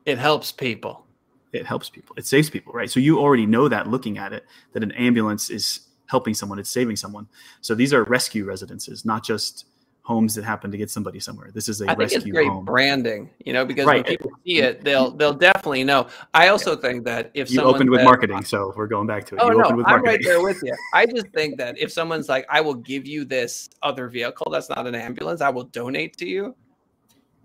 It 0.06 0.18
helps 0.18 0.52
people 0.52 1.06
it 1.52 1.66
helps 1.66 1.90
people 1.90 2.16
it 2.18 2.26
saves 2.26 2.50
people 2.50 2.72
right 2.74 2.90
so 2.90 3.00
you 3.00 3.20
already 3.20 3.46
know 3.46 3.68
that 3.68 3.88
looking 3.88 4.18
at 4.18 4.34
it 4.34 4.46
that 4.74 4.84
an 4.84 4.92
ambulance 4.94 5.50
is 5.50 5.82
helping 6.08 6.34
someone 6.34 6.60
it's 6.60 6.70
saving 6.70 6.96
someone 6.96 7.28
so 7.62 7.76
these 7.76 7.94
are 7.94 8.04
rescue 8.04 8.46
residences 8.46 9.06
not 9.06 9.24
just 9.24 9.66
homes 10.10 10.34
that 10.36 10.44
happen 10.44 10.72
to 10.72 10.78
get 10.78 10.90
somebody 10.90 11.20
somewhere 11.20 11.52
this 11.54 11.70
is 11.70 11.82
a 11.82 11.86
I 11.86 11.88
think 11.90 12.00
rescue 12.00 12.18
it's 12.20 12.32
great 12.32 12.50
home. 12.50 12.66
branding 12.66 13.30
you 13.46 13.54
know 13.54 13.64
because 13.64 13.86
right. 13.86 14.06
when 14.06 14.18
people 14.18 14.32
see 14.46 14.60
it 14.60 14.84
they'll 14.84 15.12
they'll 15.12 15.40
definitely 15.50 15.84
know 15.84 16.08
i 16.34 16.48
also 16.48 16.72
yeah. 16.76 16.82
think 16.82 17.06
that 17.06 17.32
if 17.34 17.52
you 17.52 17.62
opened 17.62 17.90
with 17.90 18.04
marketing 18.04 18.44
so 18.44 18.74
we're 18.76 18.88
going 18.88 19.08
back 19.08 19.26
to 19.28 19.36
it 19.36 19.42
oh 19.42 19.52
you 19.52 19.58
no 19.58 19.84
i'm 19.86 20.04
right 20.04 20.20
there 20.24 20.42
with 20.42 20.60
you 20.64 20.76
i 20.94 21.06
just 21.06 21.28
think 21.28 21.58
that 21.58 21.78
if 21.78 21.92
someone's 21.92 22.28
like 22.28 22.46
i 22.50 22.60
will 22.60 22.74
give 22.92 23.08
you 23.08 23.24
this 23.24 23.70
other 23.84 24.08
vehicle 24.10 24.50
that's 24.52 24.70
not 24.70 24.88
an 24.88 24.96
ambulance 24.96 25.42
i 25.42 25.50
will 25.50 25.66
donate 25.66 26.18
to 26.18 26.28
you 26.28 26.56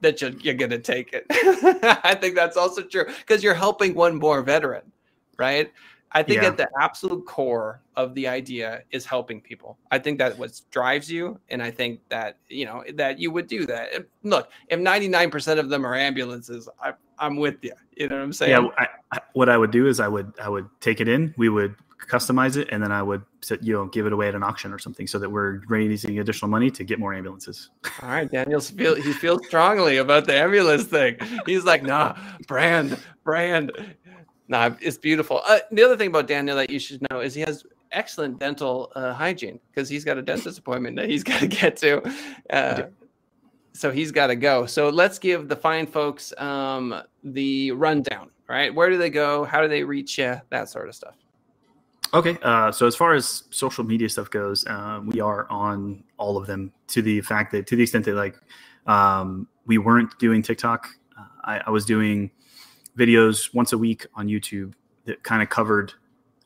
that 0.05 0.20
you're, 0.22 0.31
you're 0.31 0.55
going 0.55 0.70
to 0.70 0.79
take 0.79 1.12
it. 1.12 1.27
I 2.05 2.14
think 2.14 2.37
that's 2.37 2.57
also 2.57 2.83
true 2.83 3.07
because 3.07 3.42
you're 3.42 3.55
helping 3.55 3.94
one 3.94 4.16
more 4.16 4.42
veteran, 4.42 4.83
right? 5.37 5.72
I 6.14 6.22
think 6.22 6.42
yeah. 6.42 6.48
at 6.48 6.57
the 6.57 6.68
absolute 6.81 7.27
core 7.27 7.81
of 7.96 8.14
the 8.14 8.29
idea 8.29 8.83
is 8.92 9.05
helping 9.05 9.40
people. 9.40 9.79
I 9.90 9.98
think 9.98 10.18
that 10.18 10.38
what 10.38 10.61
drives 10.70 11.11
you, 11.11 11.40
and 11.48 11.61
I 11.61 11.72
think 11.72 12.00
that 12.09 12.38
you 12.48 12.66
know 12.66 12.85
that 12.94 13.18
you 13.18 13.33
would 13.33 13.48
do 13.48 13.66
that. 13.66 14.07
look, 14.22 14.50
if 14.68 14.79
ninety 14.79 15.09
nine 15.09 15.31
percent 15.31 15.59
of 15.59 15.68
them 15.68 15.85
are 15.85 15.96
ambulances, 15.96 16.68
I, 16.81 16.92
I'm 17.18 17.37
with 17.37 17.57
you. 17.62 17.72
You 17.96 18.09
know 18.09 18.16
what 18.16 18.22
I'm 18.22 18.33
saying? 18.33 18.50
Yeah. 18.53 18.68
I, 18.79 18.87
I, 19.12 19.18
what 19.33 19.48
I 19.48 19.59
would 19.59 19.72
do 19.72 19.88
is 19.88 19.98
I 19.98 20.09
would 20.09 20.33
I 20.40 20.48
would 20.48 20.68
take 20.81 21.00
it 21.00 21.09
in. 21.09 21.35
We 21.37 21.48
would 21.48 21.74
customize 22.09 22.57
it, 22.57 22.68
and 22.70 22.83
then 22.83 22.92
I 22.92 23.03
would 23.03 23.22
you 23.61 23.72
know 23.72 23.87
give 23.87 24.07
it 24.07 24.12
away 24.12 24.29
at 24.29 24.35
an 24.35 24.42
auction 24.42 24.72
or 24.72 24.79
something, 24.79 25.07
so 25.07 25.18
that 25.18 25.29
we're 25.29 25.62
raising 25.68 26.20
additional 26.20 26.48
money 26.48 26.70
to 26.70 26.85
get 26.85 26.98
more 26.98 27.12
ambulances. 27.12 27.70
All 28.03 28.09
right, 28.09 28.31
Daniel's 28.31 28.70
feel 28.70 28.94
he 28.94 29.12
feels 29.12 29.44
strongly 29.46 29.96
about 29.96 30.27
the 30.27 30.35
ambulance 30.35 30.85
thing. 30.85 31.16
He's 31.46 31.64
like, 31.64 31.83
nah, 31.83 32.16
brand, 32.46 32.98
brand. 33.24 33.72
Nah, 34.48 34.70
it's 34.80 34.98
beautiful. 34.98 35.40
Uh, 35.46 35.61
the 35.72 35.83
other 35.83 35.96
thing 35.96 36.09
about 36.09 36.26
Daniel 36.26 36.57
that 36.57 36.70
you 36.70 36.78
should 36.78 37.00
know 37.11 37.20
is 37.20 37.35
he 37.35 37.40
has 37.42 37.64
excellent 37.92 38.38
dental 38.38 38.92
uh, 38.94 39.14
hygiene 39.14 39.59
because 39.70 39.88
he's 39.88 40.04
got 40.04 40.18
a 40.18 40.22
dentist 40.22 40.59
appointment 40.59 40.96
that 40.96 41.09
he's 41.09 41.24
got 41.30 41.40
to 41.40 41.46
get 41.46 41.76
to. 41.78 42.02
Uh, 42.50 42.83
so 43.72 43.90
he's 43.90 44.12
got 44.12 44.28
to 44.28 44.37
go. 44.37 44.66
So 44.66 44.88
let's 44.88 45.18
give 45.18 45.48
the 45.48 45.57
fine 45.57 45.87
folks 45.87 46.33
um, 46.38 47.02
the 47.22 47.72
rundown. 47.72 48.30
Right, 48.46 48.74
where 48.74 48.90
do 48.90 48.98
they 48.98 49.09
go? 49.09 49.44
How 49.44 49.62
do 49.62 49.68
they 49.68 49.85
reach 49.85 50.18
you? 50.18 50.38
That 50.50 50.68
sort 50.68 50.88
of 50.90 50.94
stuff. 50.94 51.14
Okay, 52.12 52.37
uh, 52.42 52.70
so 52.70 52.87
as 52.87 52.94
far 52.94 53.14
as 53.14 53.44
social 53.48 53.85
media 53.85 54.07
stuff 54.11 54.28
goes, 54.28 54.66
uh, 54.66 55.00
we 55.02 55.18
are 55.18 55.50
on 55.50 56.04
all 56.18 56.37
of 56.37 56.46
them. 56.46 56.70
To 56.88 57.00
the 57.00 57.22
fact 57.22 57.52
that, 57.52 57.66
to 57.68 57.76
the 57.76 57.83
extent 57.83 58.04
that 58.04 58.14
like 58.14 58.37
um, 58.87 59.48
we 59.64 59.78
weren't 59.78 60.16
doing 60.18 60.42
TikTok, 60.42 60.87
uh, 61.18 61.24
I, 61.44 61.62
I 61.66 61.70
was 61.70 61.87
doing 61.87 62.30
videos 62.98 63.52
once 63.54 63.72
a 63.72 63.78
week 63.78 64.07
on 64.14 64.28
YouTube 64.28 64.74
that 65.04 65.22
kind 65.22 65.42
of 65.42 65.48
covered 65.48 65.92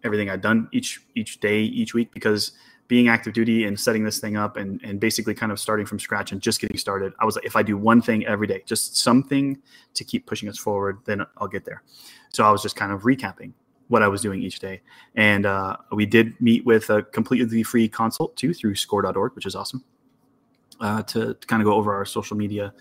everything 0.05 0.31
I'd 0.31 0.41
done 0.41 0.69
each 0.73 1.01
each 1.15 1.41
day, 1.41 1.61
each 1.61 1.95
week, 1.95 2.13
because 2.13 2.53
being 2.89 3.09
active 3.09 3.35
duty 3.35 3.65
and 3.65 3.79
setting 3.79 4.03
this 4.03 4.19
thing 4.19 4.37
up 4.37 4.57
and, 4.57 4.81
and 4.83 4.99
basically 4.99 5.35
kind 5.35 5.53
of 5.53 5.61
starting 5.61 5.85
from 5.85 5.99
scratch 5.99 6.33
and 6.33 6.41
just 6.41 6.59
getting 6.59 6.79
started, 6.79 7.13
I 7.21 7.27
was 7.27 7.37
like, 7.37 7.45
if 7.45 7.55
I 7.55 7.63
do 7.63 7.77
one 7.77 8.01
thing 8.01 8.27
every 8.27 8.47
day, 8.47 8.63
just 8.67 8.97
something 8.97 9.59
to 9.93 10.05
keep 10.05 10.27
pushing 10.27 10.49
us 10.49 10.59
forward, 10.59 10.99
then 11.05 11.25
I'll 11.37 11.49
get 11.49 11.67
there. 11.67 11.83
So 12.33 12.45
I 12.45 12.51
was 12.51 12.63
just 12.63 12.77
kind 12.77 12.91
of 12.91 13.03
recapping 13.03 13.53
what 13.89 14.03
I 14.03 14.09
was 14.09 14.23
doing 14.23 14.43
each 14.43 14.59
day. 14.59 14.81
And 15.15 15.45
uh, 15.45 15.77
we 15.93 16.07
did 16.07 16.41
meet 16.41 16.65
with 16.65 16.89
a 16.89 17.03
completely 17.03 17.63
free 17.63 17.89
consult 17.89 18.37
too 18.37 18.55
through 18.55 18.75
score.org, 18.75 19.35
which 19.35 19.47
is 19.47 19.55
awesome, 19.55 19.85
uh, 20.81 21.03
to, 21.05 21.35
to 21.35 21.47
kind 21.47 21.61
of 21.61 21.67
go 21.67 21.75
over 21.75 21.95
our 21.95 22.07
social 22.07 22.39
media 22.39 22.73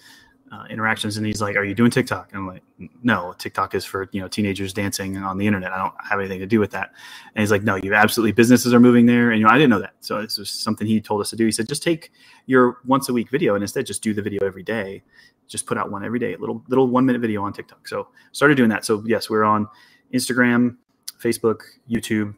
uh, 0.51 0.65
interactions 0.69 1.17
and 1.17 1.25
he's 1.25 1.41
like 1.41 1.55
are 1.55 1.63
you 1.63 1.75
doing 1.75 1.91
tiktok? 1.91 2.29
And 2.31 2.39
i'm 2.39 2.47
like 2.47 2.63
no 3.03 3.33
tiktok 3.38 3.75
is 3.75 3.83
for 3.83 4.07
you 4.12 4.21
know 4.21 4.27
teenagers 4.27 4.73
dancing 4.73 5.17
on 5.17 5.38
the 5.38 5.45
internet. 5.45 5.71
I 5.71 5.77
don't 5.77 5.93
have 6.10 6.19
anything 6.19 6.39
to 6.39 6.45
do 6.45 6.60
with 6.60 6.71
that. 6.71 6.93
And 7.36 7.41
he's 7.41 7.51
like 7.51 7.63
no 7.63 7.75
you 7.75 7.93
absolutely 7.93 8.31
businesses 8.31 8.73
are 8.73 8.79
moving 8.79 9.05
there. 9.05 9.31
And 9.31 9.39
you 9.39 9.45
know 9.45 9.51
i 9.51 9.57
didn't 9.57 9.69
know 9.69 9.79
that. 9.79 9.95
So 9.99 10.21
this 10.21 10.38
was 10.38 10.49
something 10.49 10.88
he 10.88 11.01
told 11.01 11.21
us 11.21 11.29
to 11.31 11.36
do. 11.36 11.45
He 11.45 11.51
said 11.51 11.67
just 11.67 11.83
take 11.83 12.12
your 12.45 12.77
once 12.86 13.10
a 13.10 13.13
week 13.13 13.29
video 13.29 13.55
and 13.55 13.63
instead 13.63 13.86
just 13.86 14.01
do 14.01 14.13
the 14.13 14.21
video 14.21 14.45
every 14.45 14.63
day. 14.63 15.03
Just 15.47 15.65
put 15.65 15.77
out 15.77 15.91
one 15.91 16.03
every 16.05 16.19
day 16.19 16.36
little 16.38 16.63
little 16.67 16.88
one 16.88 17.05
minute 17.05 17.21
video 17.21 17.43
on 17.43 17.53
tiktok. 17.53 17.88
So 17.88 18.07
started 18.31 18.55
doing 18.55 18.69
that. 18.69 18.86
So 18.86 19.03
yes 19.05 19.29
we're 19.29 19.43
on 19.43 19.67
instagram 20.13 20.77
facebook 21.21 21.62
youtube 21.89 22.36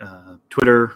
uh, 0.00 0.36
twitter 0.50 0.94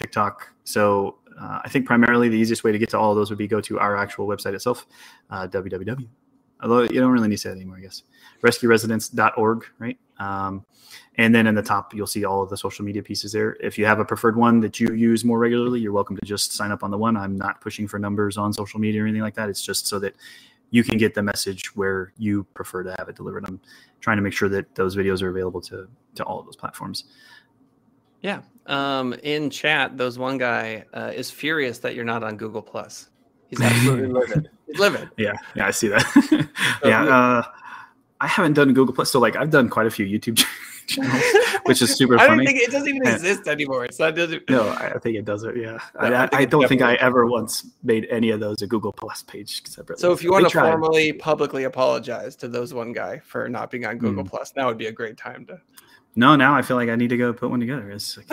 tiktok. 0.00 0.48
So 0.64 1.16
uh, 1.40 1.60
I 1.64 1.68
think 1.68 1.86
primarily 1.86 2.28
the 2.28 2.36
easiest 2.36 2.64
way 2.64 2.72
to 2.72 2.78
get 2.78 2.90
to 2.90 2.98
all 2.98 3.10
of 3.12 3.16
those 3.16 3.30
would 3.30 3.38
be 3.38 3.48
go 3.48 3.60
to 3.62 3.78
our 3.78 3.96
actual 3.96 4.26
website 4.26 4.54
itself, 4.54 4.86
uh, 5.30 5.46
www. 5.48 6.08
Although 6.62 6.82
you 6.82 7.00
don't 7.00 7.10
really 7.10 7.28
need 7.28 7.36
to 7.36 7.40
say 7.40 7.48
that 7.48 7.56
anymore, 7.56 7.78
I 7.78 7.80
guess. 7.80 8.02
Rescueresidents.org, 8.42 9.64
right? 9.78 9.98
Um, 10.18 10.66
and 11.16 11.34
then 11.34 11.46
in 11.46 11.54
the 11.54 11.62
top, 11.62 11.94
you'll 11.94 12.06
see 12.06 12.26
all 12.26 12.42
of 12.42 12.50
the 12.50 12.56
social 12.56 12.84
media 12.84 13.02
pieces 13.02 13.32
there. 13.32 13.56
If 13.60 13.78
you 13.78 13.86
have 13.86 13.98
a 13.98 14.04
preferred 14.04 14.36
one 14.36 14.60
that 14.60 14.78
you 14.78 14.92
use 14.92 15.24
more 15.24 15.38
regularly, 15.38 15.80
you're 15.80 15.92
welcome 15.92 16.16
to 16.16 16.26
just 16.26 16.52
sign 16.52 16.70
up 16.70 16.82
on 16.82 16.90
the 16.90 16.98
one. 16.98 17.16
I'm 17.16 17.36
not 17.36 17.62
pushing 17.62 17.88
for 17.88 17.98
numbers 17.98 18.36
on 18.36 18.52
social 18.52 18.78
media 18.78 19.02
or 19.02 19.06
anything 19.06 19.22
like 19.22 19.34
that. 19.36 19.48
It's 19.48 19.62
just 19.62 19.86
so 19.86 19.98
that 20.00 20.14
you 20.68 20.84
can 20.84 20.98
get 20.98 21.14
the 21.14 21.22
message 21.22 21.74
where 21.74 22.12
you 22.18 22.44
prefer 22.52 22.82
to 22.82 22.94
have 22.98 23.08
it 23.08 23.16
delivered. 23.16 23.46
I'm 23.46 23.60
trying 24.00 24.18
to 24.18 24.22
make 24.22 24.34
sure 24.34 24.50
that 24.50 24.74
those 24.74 24.96
videos 24.96 25.22
are 25.22 25.30
available 25.30 25.62
to 25.62 25.88
to 26.16 26.24
all 26.24 26.38
of 26.38 26.44
those 26.44 26.56
platforms. 26.56 27.04
Yeah. 28.22 28.42
Um, 28.70 29.14
in 29.24 29.50
chat, 29.50 29.96
those 29.98 30.16
one 30.16 30.38
guy 30.38 30.84
uh, 30.94 31.10
is 31.12 31.28
furious 31.28 31.80
that 31.80 31.96
you're 31.96 32.04
not 32.04 32.22
on 32.22 32.36
Google 32.36 32.62
Plus. 32.62 33.10
He's 33.48 33.60
absolutely 33.60 34.06
livid. 34.06 34.48
He's 34.66 34.78
livid. 34.78 35.10
Yeah, 35.18 35.32
yeah, 35.56 35.66
I 35.66 35.72
see 35.72 35.88
that. 35.88 36.48
yeah, 36.84 37.04
uh, 37.04 37.42
I 38.20 38.26
haven't 38.28 38.52
done 38.52 38.72
Google 38.72 38.94
Plus, 38.94 39.10
so 39.10 39.18
like 39.18 39.34
I've 39.34 39.50
done 39.50 39.68
quite 39.68 39.86
a 39.86 39.90
few 39.90 40.06
YouTube 40.06 40.36
channels, 40.86 41.22
which 41.64 41.82
is 41.82 41.96
super 41.96 42.14
I 42.14 42.28
funny. 42.28 42.44
don't 42.44 42.54
think 42.54 42.68
it 42.68 42.70
doesn't 42.70 42.88
even 42.88 43.08
exist 43.08 43.48
anymore. 43.48 43.88
So 43.90 44.04
not 44.04 44.14
doesn't. 44.14 44.48
No, 44.48 44.68
I 44.68 44.96
think 45.00 45.16
it 45.16 45.24
doesn't. 45.24 45.56
Yeah, 45.56 45.80
no, 46.00 46.00
I, 46.00 46.24
I, 46.24 46.28
I, 46.32 46.44
don't 46.44 46.68
think 46.68 46.80
I 46.80 46.94
ever 46.94 47.26
once 47.26 47.66
made 47.82 48.06
any 48.08 48.30
of 48.30 48.38
those 48.38 48.62
a 48.62 48.68
Google 48.68 48.92
Plus 48.92 49.24
page 49.24 49.66
separately. 49.66 50.00
So 50.00 50.12
if 50.12 50.22
you 50.22 50.30
want 50.30 50.48
to 50.48 50.60
formally, 50.60 51.12
publicly 51.12 51.64
apologize 51.64 52.36
to 52.36 52.46
those 52.46 52.72
one 52.72 52.92
guy 52.92 53.18
for 53.24 53.48
not 53.48 53.72
being 53.72 53.84
on 53.84 53.98
Google 53.98 54.22
mm. 54.22 54.30
Plus, 54.30 54.52
now 54.54 54.68
would 54.68 54.78
be 54.78 54.86
a 54.86 54.92
great 54.92 55.16
time 55.16 55.44
to. 55.46 55.60
No, 56.16 56.36
now 56.36 56.54
I 56.54 56.62
feel 56.62 56.76
like 56.76 56.88
I 56.88 56.96
need 56.96 57.10
to 57.10 57.16
go 57.16 57.32
put 57.32 57.50
one 57.50 57.60
together. 57.60 57.90
It's 57.90 58.18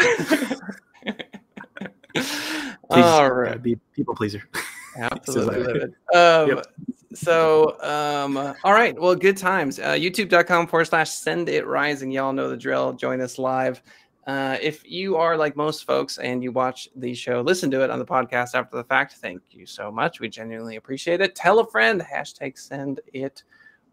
all 2.90 3.32
right, 3.32 3.62
be 3.62 3.78
people 3.94 4.16
pleaser. 4.16 4.44
Absolutely. 4.98 5.84
um, 6.16 6.48
yep. 6.48 6.66
So, 7.13 7.82
um, 7.82 8.38
all 8.38 8.74
right. 8.74 9.00
Well, 9.00 9.16
good 9.16 9.38
times. 9.38 9.80
Uh, 9.80 9.94
YouTube.com 9.94 10.68
forward 10.68 10.86
slash 10.86 11.10
send 11.10 11.50
it 11.50 11.66
rising. 11.66 12.12
Y'all 12.12 12.34
know 12.34 12.50
the 12.50 12.58
drill. 12.58 12.94
Join 12.94 13.22
us 13.22 13.38
live. 13.38 13.82
Uh, 14.26 14.58
if 14.62 14.90
you 14.90 15.16
are 15.16 15.38
like 15.38 15.56
most 15.56 15.86
folks 15.86 16.18
and 16.18 16.44
you 16.44 16.52
watch 16.52 16.90
the 16.96 17.13
show, 17.13 17.42
listen 17.42 17.72
to 17.72 17.84
it 17.84 17.90
on 17.90 17.98
the 17.98 18.06
podcast 18.06 18.56
after 18.56 18.76
the 18.76 18.84
fact. 18.84 19.13
Thank 19.13 19.42
you 19.52 19.66
so 19.66 19.92
much. 19.92 20.20
We 20.20 20.30
genuinely 20.30 20.76
appreciate 20.76 21.22
it. 21.22 21.34
Tell 21.34 21.60
a 21.60 21.68
friend. 21.68 22.02
Hashtag 22.02 22.58
send 22.58 23.00
it 23.13 23.44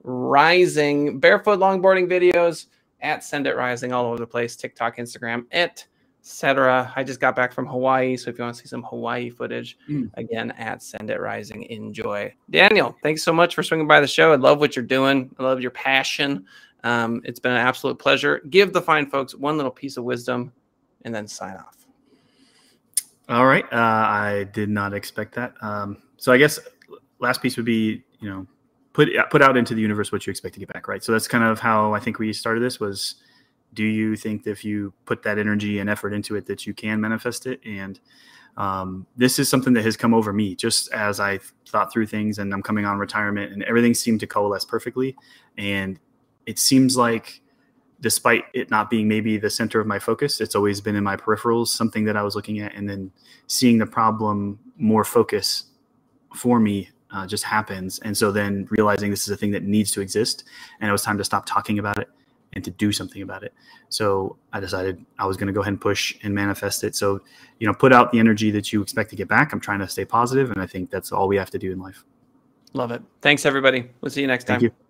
rising. 0.02 1.20
Barefoot 1.20 1.60
longboarding 1.60 2.08
videos 2.08 2.66
at 3.04 3.22
Send 3.22 3.46
It 3.46 3.56
Rising 3.56 3.92
all 3.92 4.06
over 4.06 4.18
the 4.18 4.26
place, 4.26 4.56
TikTok, 4.56 4.96
Instagram, 4.96 5.44
etc. 5.52 6.92
I 6.96 7.04
just 7.04 7.20
got 7.20 7.36
back 7.36 7.52
from 7.52 7.66
Hawaii, 7.66 8.16
so 8.16 8.30
if 8.30 8.38
you 8.38 8.44
want 8.44 8.56
to 8.56 8.62
see 8.62 8.68
some 8.68 8.82
Hawaii 8.82 9.30
footage, 9.30 9.78
mm. 9.88 10.10
again 10.14 10.50
at 10.52 10.82
Send 10.82 11.10
It 11.10 11.20
Rising, 11.20 11.64
enjoy. 11.64 12.34
Daniel, 12.50 12.96
thanks 13.02 13.22
so 13.22 13.32
much 13.32 13.54
for 13.54 13.62
swinging 13.62 13.86
by 13.86 14.00
the 14.00 14.06
show. 14.06 14.32
I 14.32 14.36
love 14.36 14.58
what 14.58 14.74
you're 14.74 14.84
doing. 14.84 15.34
I 15.38 15.42
love 15.44 15.60
your 15.60 15.70
passion. 15.70 16.46
Um, 16.82 17.22
it's 17.24 17.38
been 17.38 17.52
an 17.52 17.58
absolute 17.58 17.98
pleasure. 17.98 18.40
Give 18.50 18.72
the 18.72 18.82
fine 18.82 19.08
folks 19.08 19.34
one 19.34 19.56
little 19.56 19.72
piece 19.72 19.96
of 19.96 20.04
wisdom, 20.04 20.52
and 21.02 21.14
then 21.14 21.28
sign 21.28 21.56
off. 21.56 21.86
All 23.28 23.46
right, 23.46 23.64
uh, 23.72 23.76
I 23.76 24.48
did 24.52 24.68
not 24.68 24.92
expect 24.92 25.34
that. 25.34 25.54
Um, 25.62 25.98
so 26.16 26.32
I 26.32 26.38
guess 26.38 26.58
last 27.20 27.40
piece 27.40 27.56
would 27.56 27.66
be, 27.66 28.02
you 28.20 28.28
know, 28.28 28.46
put 28.94 29.10
put 29.30 29.42
out 29.42 29.58
into 29.58 29.74
the 29.74 29.82
universe 29.82 30.10
what 30.10 30.26
you 30.26 30.30
expect 30.30 30.54
to 30.54 30.60
get 30.60 30.72
back, 30.72 30.88
right? 30.88 31.04
So 31.04 31.12
that's 31.12 31.28
kind 31.28 31.44
of 31.44 31.60
how 31.60 31.92
I 31.92 32.00
think 32.00 32.18
we 32.18 32.32
started 32.32 32.60
this 32.60 32.80
was 32.80 33.16
do 33.74 33.84
you 33.84 34.16
think 34.16 34.44
that 34.44 34.52
if 34.52 34.64
you 34.64 34.92
put 35.04 35.22
that 35.24 35.38
energy 35.38 35.80
and 35.80 35.90
effort 35.90 36.12
into 36.12 36.36
it 36.36 36.46
that 36.46 36.66
you 36.66 36.72
can 36.72 37.00
manifest 37.00 37.46
it 37.46 37.60
and 37.66 38.00
um, 38.56 39.04
this 39.16 39.40
is 39.40 39.48
something 39.48 39.72
that 39.72 39.84
has 39.84 39.96
come 39.96 40.14
over 40.14 40.32
me 40.32 40.54
just 40.54 40.90
as 40.92 41.20
i 41.20 41.38
thought 41.66 41.92
through 41.92 42.06
things 42.06 42.38
and 42.38 42.54
i'm 42.54 42.62
coming 42.62 42.84
on 42.84 42.98
retirement 42.98 43.52
and 43.52 43.62
everything 43.64 43.92
seemed 43.92 44.20
to 44.20 44.26
coalesce 44.26 44.64
perfectly 44.64 45.16
and 45.58 45.98
it 46.46 46.58
seems 46.58 46.96
like 46.96 47.40
despite 48.00 48.44
it 48.54 48.70
not 48.70 48.90
being 48.90 49.08
maybe 49.08 49.36
the 49.38 49.50
center 49.50 49.80
of 49.80 49.86
my 49.86 49.98
focus 49.98 50.40
it's 50.40 50.54
always 50.54 50.80
been 50.80 50.94
in 50.94 51.02
my 51.02 51.16
peripherals 51.16 51.68
something 51.68 52.04
that 52.04 52.16
i 52.16 52.22
was 52.22 52.36
looking 52.36 52.60
at 52.60 52.74
and 52.74 52.88
then 52.88 53.10
seeing 53.48 53.78
the 53.78 53.86
problem 53.86 54.58
more 54.76 55.04
focus 55.04 55.64
for 56.34 56.60
me 56.60 56.88
uh, 57.14 57.26
just 57.26 57.44
happens. 57.44 58.00
And 58.00 58.16
so 58.16 58.30
then 58.30 58.66
realizing 58.70 59.10
this 59.10 59.22
is 59.22 59.30
a 59.30 59.36
thing 59.36 59.52
that 59.52 59.62
needs 59.62 59.90
to 59.92 60.00
exist, 60.00 60.44
and 60.80 60.88
it 60.88 60.92
was 60.92 61.02
time 61.02 61.16
to 61.18 61.24
stop 61.24 61.46
talking 61.46 61.78
about 61.78 61.98
it 61.98 62.08
and 62.52 62.64
to 62.64 62.70
do 62.70 62.92
something 62.92 63.22
about 63.22 63.42
it. 63.42 63.54
So 63.88 64.36
I 64.52 64.60
decided 64.60 65.04
I 65.18 65.26
was 65.26 65.36
going 65.36 65.46
to 65.46 65.52
go 65.52 65.60
ahead 65.60 65.72
and 65.72 65.80
push 65.80 66.16
and 66.22 66.34
manifest 66.34 66.84
it. 66.84 66.94
So, 66.94 67.20
you 67.58 67.66
know, 67.66 67.74
put 67.74 67.92
out 67.92 68.12
the 68.12 68.18
energy 68.18 68.50
that 68.50 68.72
you 68.72 68.82
expect 68.82 69.10
to 69.10 69.16
get 69.16 69.28
back. 69.28 69.52
I'm 69.52 69.60
trying 69.60 69.80
to 69.80 69.88
stay 69.88 70.04
positive, 70.04 70.50
and 70.50 70.60
I 70.60 70.66
think 70.66 70.90
that's 70.90 71.12
all 71.12 71.28
we 71.28 71.36
have 71.36 71.50
to 71.50 71.58
do 71.58 71.72
in 71.72 71.78
life. 71.78 72.04
Love 72.72 72.90
it. 72.90 73.02
Thanks, 73.22 73.46
everybody. 73.46 73.88
We'll 74.00 74.10
see 74.10 74.20
you 74.20 74.26
next 74.26 74.44
time. 74.44 74.60
Thank 74.60 74.72
you. 74.72 74.83